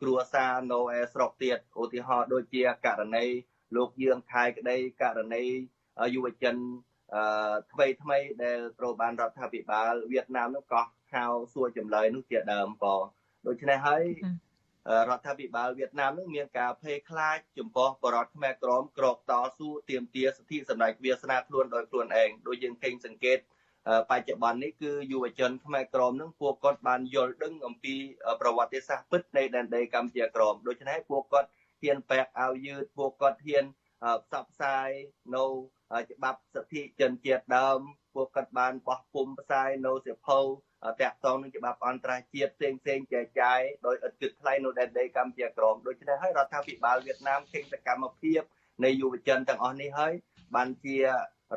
[0.01, 3.25] គ្រួសារនៅឯស្រុកទៀតឧទាហរណ៍ដូចជាករណី
[3.75, 5.43] លោកយើងខែក្តីករណី
[6.15, 6.55] យុវជន
[7.15, 10.81] អឺថ្មីថ្មីដែលត្រូវបានរដ្ឋាភិបាលវៀតណាមនោះក៏
[11.13, 12.95] ហៅសួរចម្លើយនោះជាដើមក៏
[13.47, 14.03] ដូច្នេះហើយ
[15.09, 23.39] រដ្ឋាភិបាលវៀតណាមនឹងមានការភ័យខ្លាចចំពោះបរតខ្មែរក្រមក្រកតស៊ូទាមទារសិទ្ធិសម្ដេចវាសនាខ្លួនដោយខ្លួនឯងដូចយើងឃើញសង្កេត
[24.09, 27.95] បច្ចុប្បន្ននេះគឺយុវជនខ្មែរក្រមនឹងពួកគាត់បានយល់ដឹងអំពី
[28.41, 31.49] ប្រវត្តិសាស្ត្រពិតនៃដែនដីកម្ពុជាក្រមដូច្នេះពួកគាត់
[31.81, 33.65] ហ៊ានបែកអាវយឺតពួកគាត់ហ៊ាន
[34.01, 34.89] ផ្សព្វផ្សាយ
[35.35, 35.45] នៅ
[36.11, 37.79] ច្បាប់សិទ្ធិជនជាតិដើម
[38.15, 40.39] ពួកគាត់បានបោះពុំផ្សាយនៅសិភៅ
[41.01, 48.41] តាក់ទងនឹងច្បាប់អន្តរជាតិផ្សេងផ្សេងចែកចាយដោយឥតគិតថ្លៃនៅដែនដីកម្ពុជាក្រមដូច្នេះហើយរដ្ឋាភិបាលវៀតណាមឃើញសកម្មភាព
[48.83, 50.13] នៃយុវជនទាំងអស់នេះហើយ
[50.55, 51.07] បានជារ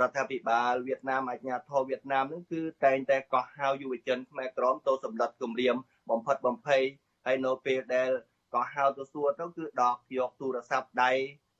[0.08, 5.76] ដ្ឋាភិបាលវៀតណាមអាជ្ញាធរវៀតណាមនឹងគឺតែងតែកោះហៅយុវជនខ្មែរក្រមទៅសម្លឹកគម្រាម
[6.10, 6.82] បំផិតបំភ័យ
[7.26, 8.10] ហើយនៅពេលដែល
[8.54, 11.12] កោះហៅទៅសួរទៅគឺដកយកទូរស័ព្ទដៃ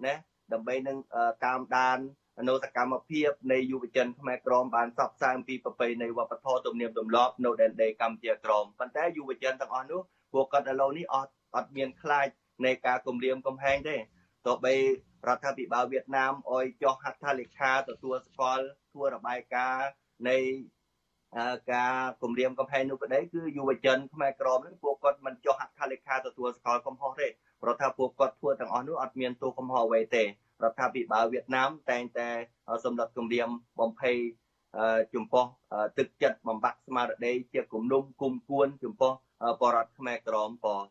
[0.07, 0.15] ណា
[0.53, 0.99] ដើម្បីនឹង
[1.45, 1.99] តាមដាន
[2.49, 10.01] នៅសកម្មភាពនៃយុវជនខ្មែរក្រមបានផ្សព្វផ្សាយអំពីប្រពៃណីវប្បធម៌ទំនៀមទម្លាប់នៅដែនដីកម្ពុជាក្រមប៉ុន្តែយុវជនទាំងអស់នោះ
[10.33, 12.27] ពួកគាត់ឥឡូវនេះអត់អត់មានខ្លាច
[12.65, 13.97] នៃការគំរាមកំហែងទេ
[14.47, 14.75] ទោះបី
[15.29, 19.89] រដ្ឋាភិបាលវៀតណាមអោយចុះហត្ថលេខាទទួលស្គាល់ធ្វើរបាយការណ៍
[20.29, 20.39] នៃ
[21.73, 27.29] ការគម្រាមកំហែងនោះក្តីគឺយុវជនខ្មែរក្រមនេះពួកគាត់មិនចុះហត្ថលេខាទទួលស្គាល់កំហុសទេ
[27.65, 30.27] ព្រោះថាពួកគាត់ធ្វើទាំងអស់នោះអត់មានទោសកំហុសអ្វីទេរ
[30.71, 32.29] ដ្ឋាភិបាលវៀតណាមតែងតែ
[32.85, 33.49] សម្រាប់គម្រាម
[33.81, 34.17] បំភ័យ
[35.15, 35.45] ចំពោះ
[35.99, 39.13] ទឹកចិត្តបំបត្តិស្មារតីជាគំនុំគុំគួនចំពោះ
[39.61, 40.85] បរដ្ឋខ្មែរក្រមបក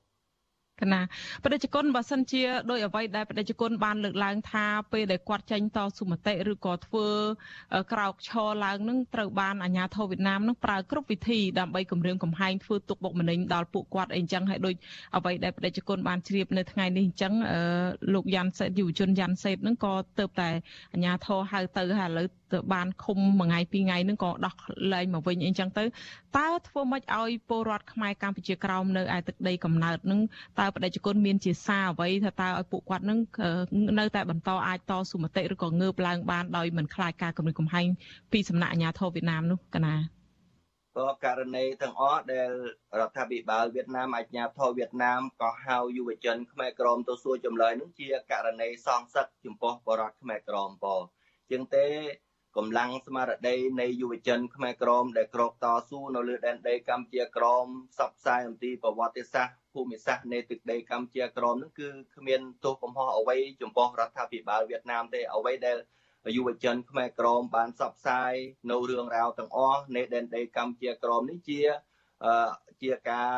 [0.84, 1.02] កណា
[1.44, 7.08] បដិជនបើសិនជាដោយអ្វីដែលបដិជនបានលើកឡើងថាពេលដែលគាត់ចេញតស៊ូមតិឬក៏ធ្វើ
[7.94, 14.76] ក្រោកឈរឡើងនឹងត្រូវបានអាជ្ញាធរវៀតណាមនឹងប្រើគ្រប់វិធីដើម្បីគម្រាមកំហែងធ្វើទុកបុកម្នេញដល់ពួកគាត់អីចឹងហើយដូច
[15.18, 17.34] អ្វីដែលបដិជនបានជ្រាបនៅថ្ងៃនេះអញ្ចឹង
[18.14, 20.50] លោកយ៉ាន់សេតយុវជនយ៉ាន់សេតនឹងក៏ទៅតែ
[20.94, 24.54] អាជ្ញាធរហៅទៅហើយឥឡូវទៅបានឃុំមួយថ្ងៃពីរថ្ងៃនឹងក៏ដោះ
[24.94, 25.84] លែងមកវិញអីចឹងទៅ
[26.38, 30.20] តើធ្វើម៉េចឲ្យពលរដ្ឋខ្មែរកម្ពុជាក្រោមនៅឯទឹកដីកំណើតនឹង
[30.60, 33.20] តើបដិជនមានជាសារអ្វីថាតើឲ្យពួកគាត់នឹង
[34.00, 37.88] នៅតែបន្តអាចតស៊ូមតិឬក៏ងើបឡើងបានដោយមិនខ្លាចការគំរាមកំហែង
[38.32, 39.96] ពីសំណាក់អាជ្ញាធរវៀតណាមនោះកណា
[40.98, 42.50] ក៏ករណីទាំងអស់ដែល
[43.00, 50.86] រដ្ឋាភិបាលវៀតណាមអាជ្ញាធរវៀតណាមក៏ហៅយុវជនខ្មែរក្រមទៅសួរចម្លើយនោះជាករណីសងសឹកចំពោះបរដ្ឋខ្មែរក្រមប
[51.50, 51.86] ជាងទេ
[52.58, 65.78] កម្លាំងស្មារតីនៃយុវជនខ្មែរក្រមដែលក្រោកតស៊ូនៅលើដែនដីកម្ពុជាក្រមផ្សព្វផ្សាយអំពីប្រវត្តិសាស្ត្រភូមិសាស្ត្រនៃទឹកដីកម្ពុជាក្រមនោះគឺគ្មានទោសកំហុសអ្វីចំពោះរដ្ឋាភិបាលវៀតណាមទេអ្វីដែល
[66.36, 68.34] យុវជនខ្មែរក្រមបានផ្សព្វផ្សាយ
[68.72, 71.62] នៅរឿងរ៉ាវទាំងអស់នៃដែនដីកម្ពុជាក្រមនេះជា
[72.82, 73.36] ជាការ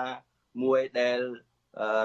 [0.64, 1.20] មួយដែល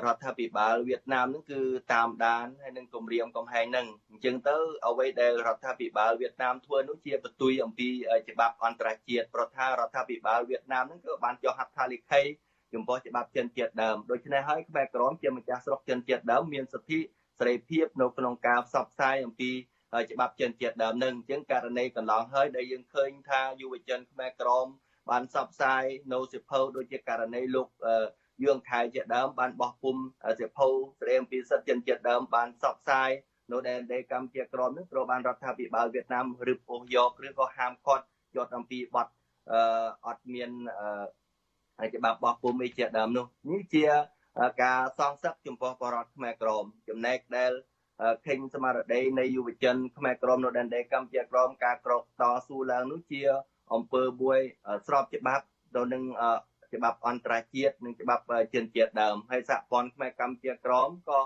[0.04, 1.60] រដ្ឋាភិបាលវៀតណាមនឹងគឺ
[1.92, 4.56] តាមដានហើយនឹងគម្រាមកំហែងនឹងអញ្ចឹងទៅ
[4.86, 7.88] អ្វីដែលរដ្ឋាភិបាលវៀតណាមធ្វើនោះជាបន្ទុយអំពី
[8.30, 12.22] ច្បាប់អន្តរជាតិប្រថារដ្ឋាភិបាលវៀតណាមនឹងក៏បានចុះហត្ថលេខី
[12.74, 16.98] ចំពោះច្បាប់ចិនជាតិដើមដូច្នេះហើយក្បែរក្រមជាម្ចាស់ស្រុកចិនជាតិដើមមានសិទ្ធិ
[17.38, 19.50] សេរីភាពនៅក្នុងការផ្សព្វផ្សាយអំពី
[20.12, 24.66] ច្បាប់ចិនជាតិដើមនឹងអញ្ចឹងករណីកន្លងហើយដែលយើងឃើញថាយុវជនខ្មែរក្រម
[25.10, 27.68] បានផ្សព្វផ្សាយនៅសិភៅដូចជាករណីលោក
[28.44, 29.96] យឿងខែជាដើមបានបោះពុំ
[30.40, 30.66] សិភៅ
[31.00, 33.10] ស្ដីអំពីសិទ្ធិជនជាតិដើមបានផ្សព្វផ្សាយ
[33.52, 38.04] នៅដែនដីកម្ពុជាក្រមនេះត្រូវបានរដ្ឋាភិបាលវៀតណាមឬពោះយកឬក៏ហាមឃាត់
[38.36, 39.06] យកអំពីបទ
[39.52, 39.60] អឺ
[40.06, 40.50] អត់មាន
[41.80, 43.86] អឺច្បាប់បោះពុំអីជាដើមនោះនេះជា
[44.62, 47.52] ការសងសឹកចំពោះបរតខ្មែរក្រមចំណែកដែល
[48.26, 53.20] ខេញស្មារតីនៃយុវជនខ្មែរក្រមនៅដែនដីកម្ពុជាក្រមការក្រកតស៊ូឡើងនោះជា
[53.74, 54.40] អង្គើមួយ
[54.86, 55.44] ស្របច្បាប់
[55.76, 56.02] ទៅនឹង
[56.74, 61.20] ច្បាប់អន្តរជាតិនិងច្បាប់ជាតិជាតិដើមហើយសហព័ន្ធខ្មែរកម្ពុជាក្រមក៏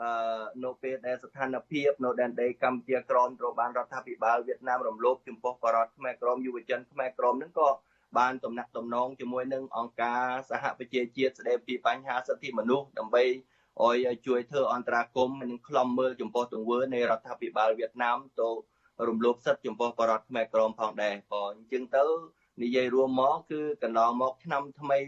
[0.00, 7.68] អឺនៅពេលដែលស្ថានភាពនៅដែនដីកម្ពុជាក្រមត្រូវបានរដ្ឋាភិបាលវៀតណាមរំលោភចំពោះបរតខ្មែរក្រមយុវជនខ្មែរក្រមនឹងក៏
[8.18, 13.24] បានតំណាក់តំណងជាមួយនឹងអង្គការសហប្រជាជាតិស្ដីពីបញ្ហាសិទ្ធិមនុស្សដើម្បី
[13.86, 18.48] ឲ្យជួយធ្វើអន្តរាគមន៍និងខ្លំមើលចំពោះទង្វើនៃរដ្ឋាភិបាលវៀតណាមទៅ
[19.08, 22.04] រំលោភសិទ្ធិចំពោះបរតខ្មែរក្រមផងដែរក៏អញ្ចឹងទៅ
[22.62, 24.98] និយាយរួមមកគឺកន្លងមកឆ្នាំថ្មី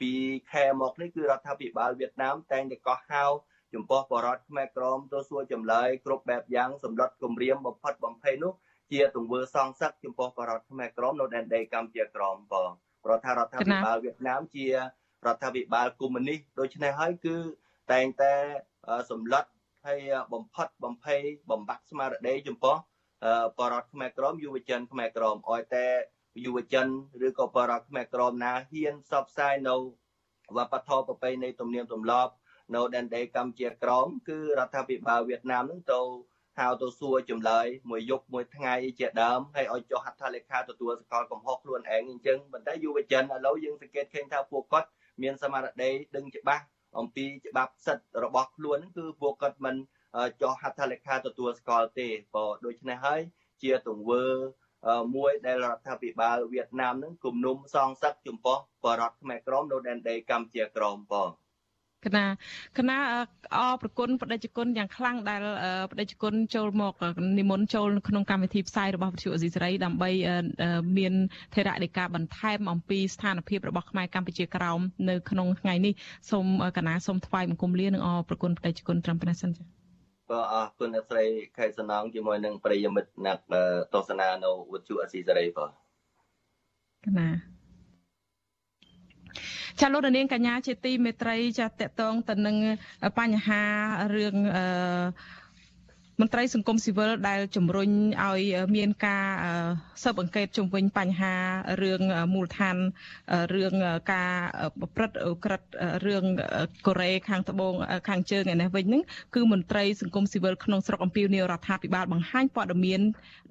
[0.00, 0.12] ពី
[0.52, 3.24] ខែមកនេះគឺរដ្ឋាភិបាលវៀតណាមតែងតែកោះហៅ
[3.74, 8.52] ចំពោះបរដ្ឋខ្មែរក្រមទៅសួរចម្លើយគ្រប់បែបយ៉ាងសម្លុតគម្រាមបំផិតបំភ័យនោះ
[8.92, 12.70] ជាទង្វើសងសឹកចំពោះបរដ្ឋខ្មែរក្រមនៅដែនដីកម្ពុជាក្រមបង
[13.04, 14.74] ព្រោះថារដ្ឋាភិបាលវៀតណាមជារ
[15.34, 17.36] ដ្ឋាភិបាលកុម្មុយនីសដូច្នេះហើយគឺ
[17.92, 18.34] តែងតែ
[19.10, 19.44] សម្លុត
[19.86, 20.00] ហើយ
[20.32, 22.76] បំផិតបំភ័យបំបាក់ស្មារតីចំពោះ
[23.58, 25.86] បរដ្ឋខ្មែរក្រមយុវជនខ្មែរក្រមឲ្យតែ
[26.42, 26.86] យុវជន
[27.26, 29.76] ឬក៏បរិបទខ្មែរក្រមណាហ៊ានផ្សព្វផ្សាយនៅ
[30.56, 32.32] វប្បធម៌ប្រពៃណីទំនៀមទម្លាប់
[32.74, 36.00] នៅដែនដីកម្ពុជាក្រមគឺរដ្ឋាភិបាលវៀតណាមនឹងទៅ
[36.58, 44.88] ហៅទៅសួរចម្លើយមួយយប់មួយថ្ងៃជាដើមហើយឲ្យចុះហត្ថលេខាទទួលសកលកំហុសខ្លួនឯងអញ្ចឹងប៉ុន្តែយុវជនឥឡូវយើងសង្កេតឃើញថាពួកគាត់
[45.22, 46.64] មានសមត្ថភាពដឹងច្បាស់
[46.98, 49.76] អំពីច្បាប់សិទ្ធិរបស់ខ្លួនគឺពួកគាត់មិន
[50.42, 53.20] ចុះហត្ថលេខាទទួលស្គាល់ទេបើដូច្នេះហើយ
[53.62, 54.24] ជាទង្វើ
[55.16, 61.30] មួយដែលរដ្ឋាភិបាលវៀតណាមនឹងគំនុំសងសឹកចំពោះបរតខ្មែរក្រមនៅដែនដីកម្ពុជាក្រមបង
[62.04, 62.26] គណៈ
[62.78, 62.98] គណៈ
[63.56, 65.40] អប្រគុណបដិជគុណយ៉ាងខ្លាំងដែល
[65.90, 66.92] បដិជគុណចូលមក
[67.38, 70.10] និមន្តចូលក្នុងកម្មវិធីផ្សាយរបស់វិទ្យុអេស៊ីសេរីដើម្បី
[70.98, 71.14] មាន
[71.54, 75.92] ធរណីការបន្ថែមអំពីស្ថានភាពរបស់ខ្មែរកម្ពុជាក្រោមនៅក្នុងថ្ងៃនេះ
[76.30, 79.83] សូមគណៈសូមថ្វាយបង្គំលានិងអប្រគុណបដិជគុណត្រឹមប៉ុណ្ណេះសិនចា៎
[80.30, 81.24] ក៏អរគុណអ្នកស្រី
[81.56, 83.38] ខេសំណងជាមួយនឹងប្រិយមិត្តអ្នក
[83.94, 85.70] ទស្សនានៅវិទ្យុអស៊ីសេរីបាទ
[87.06, 87.28] កណា
[89.80, 92.56] ចាលោកនាងកញ្ញាជាទីមេត្រីចាតកតងទៅនឹង
[93.18, 93.62] បញ្ហា
[94.16, 94.64] រឿងអឺ
[96.20, 97.90] មន្ត្រីសង្គមស៊ីវិលដែលជំរុញ
[98.24, 98.40] ឲ្យ
[98.76, 99.26] មានការ
[100.02, 101.34] ស៊ើបអង្កេតជុំវិញបញ្ហា
[101.82, 102.00] រឿង
[102.34, 102.76] មូលដ្ឋាន
[103.54, 103.72] រឿង
[104.12, 104.32] ការ
[104.80, 105.62] ប្រព្រឹត្តក្រិត
[106.06, 106.24] រឿង
[106.86, 107.72] កូរ៉េខាងត្បូង
[108.08, 109.02] ខាងជើងឯនេះវិញហ្នឹង
[109.34, 113.00] គឺមន្ត្រីសង្គមស៊ីវិលក្នុងស្រុកអំពីនីរដ្ឋាភិបាលបង្ហាញព័ត៌មាន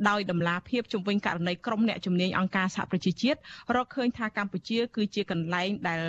[0.09, 3.39] ដោយដំណាភាពជុំវិញករណីក្រុមអ្នកជំនាញអង្គការសហប្រជាជាតិ
[3.75, 6.01] រកឃើញថាកម្ពុជា គឺជាកន្លែងដែល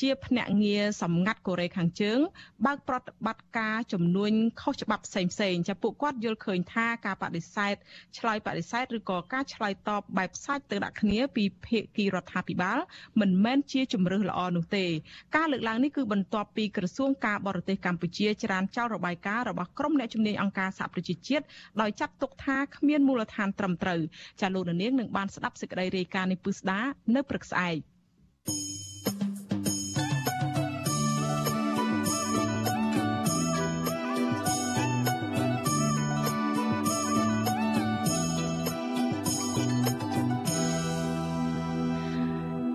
[0.00, 2.18] ជាភ្នាក់ងារសម្ងាត់កូរ៉េខាងជើង
[2.66, 7.76] បើកប្រតិបត្តិការជំនួញខុសច្បាប់ផ្សេងៗចាពួកគាត់យល់ឃើញថាការបដិសេធ
[8.18, 12.78] ឆ្លើយបដិសេធឬក៏ការឆ្លើយតបបែបសាច់ទៅដាក់គ្នាពីភាគីរដ្ឋាភិបាល
[13.20, 14.86] មិនមែនជាជំរើសល្អនោះទេ
[15.36, 21.44] ការលើកឡើងនេះគឺបន្ទាប់ពីក្រសួងការបរទេសកម្ពុជាច្រានចោលរបាយការណ៍របស់ក្រុមអ្នកជំនាញអង្គការសហប្រជាជាតិ
[21.80, 24.00] ដោយចាត់ទុកថាគ្មានមូលដ្ឋានត្រឹមត្រូវ
[24.40, 26.80] ចាលោកនាងនឹងបានស្ដាប់សេចក្តីរាយការណ៍នេះពឹស្ដា
[27.14, 28.85] នៅព្រឹកស្អែក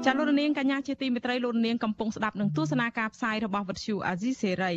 [0.05, 4.73] ចាលោកនាងកញ្ញាជាទីមេត្រីលោកនាងកំពុងស្ដាប់នឹងទស្សនាការផ្សាយរបស់វិទ្យុអាស៊ីសេរី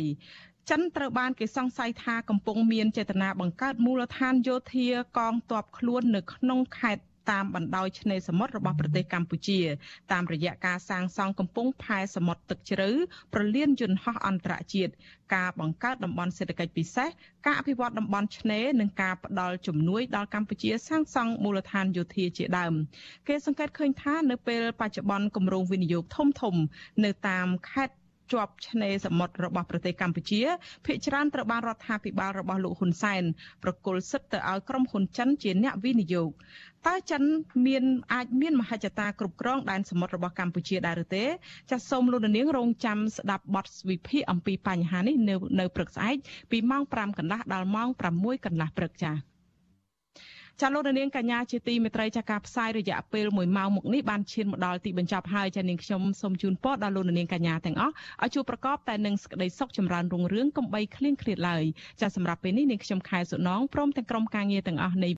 [0.69, 9.59] ចិនត្រូវបានគេសង្ស័យថាកំពុងមានចេតនាបង្កើតមូលដ្ឋានយោធាកងទ័ពខ្លួននៅក្នុងខេត្ត តាមបណ្ដោយឆ្នេរសមុទ្ររបស់ប្រទេសកម្ពុជា
[10.11, 12.89] តាមរយៈការសាងសង់កំពង់ផែសមុទ្រទឹកជ្រៅ
[13.33, 14.93] ប្រលានយន្តហោះអន្តរជាតិ
[15.35, 17.09] ការបង្កើតតំបន់សេដ្ឋកិច្ចពិសេស
[17.45, 22.73] ការអភិវឌ្ឍតំបន់ឆ្នេរនិងការផ្តល់ជំនួយដល់កម្ពុជាសាងសង់មូលដ្ឋានយោធាជាដើម
[23.27, 26.55] គេសង្កេតឃើញថានៅពេលបច្ចុប្បន្នគម្រោងវិនិយោគធំធំ
[27.03, 27.95] នៅតាមខេត្ត
[28.33, 30.41] ជាប់ឆ្នេរសមុទ្ររបស់ប្រទេសកម្ពុជា
[30.85, 33.23] ភ្នាក់ច្រើនត្រូវបានរដ្ឋាភិបាលរបស់លោកហ៊ុនសែន
[33.63, 36.31] ប្រគល់សិទ្ធិទៅឲ្យក្រុមហ៊ុនចិនជាអ្នកវិនិយោគ
[36.87, 37.23] តើចិន
[37.67, 37.83] មាន
[38.13, 41.25] អាចមានមហិច្ឆតាគ្រប់គ្រងដែនសមុទ្ររបស់កម្ពុជាដែរឬទេ
[41.69, 46.17] ចាសសូមលោកនាងរងចាំស្ដាប់បទវិភាគអំពីបញ្ហានេះនៅនៅព្រឹកស្អែក
[46.51, 49.35] ពីម៉ោង5កន្លះដល់ម៉ោង6កន្លះព្រឹកចា៎
[50.61, 61.63] ចាលោកនាងកញ្ញាជាទីមេត្រីចាការផ្សាយរយៈពេល1ម៉ោងមកនេះបានឈានមកដល់ទីបញ្ចប់ហើយចានាងខ្ញុំសូមជូនពរដល់លោកនាងកញ្ញាទាំងអស់ឲ្យជួបប្រកបតែនឹងសេចក្តីសុខចម្រើនរុងរឿងកំបីគ្លៀងគ្លាតឡើយ
[62.01, 65.09] ចាសម្រាប់ពេលនេះនាងខ្ញុំខែសុណងព្រមទាំងក្រុមការងារទាំងអស់នៃ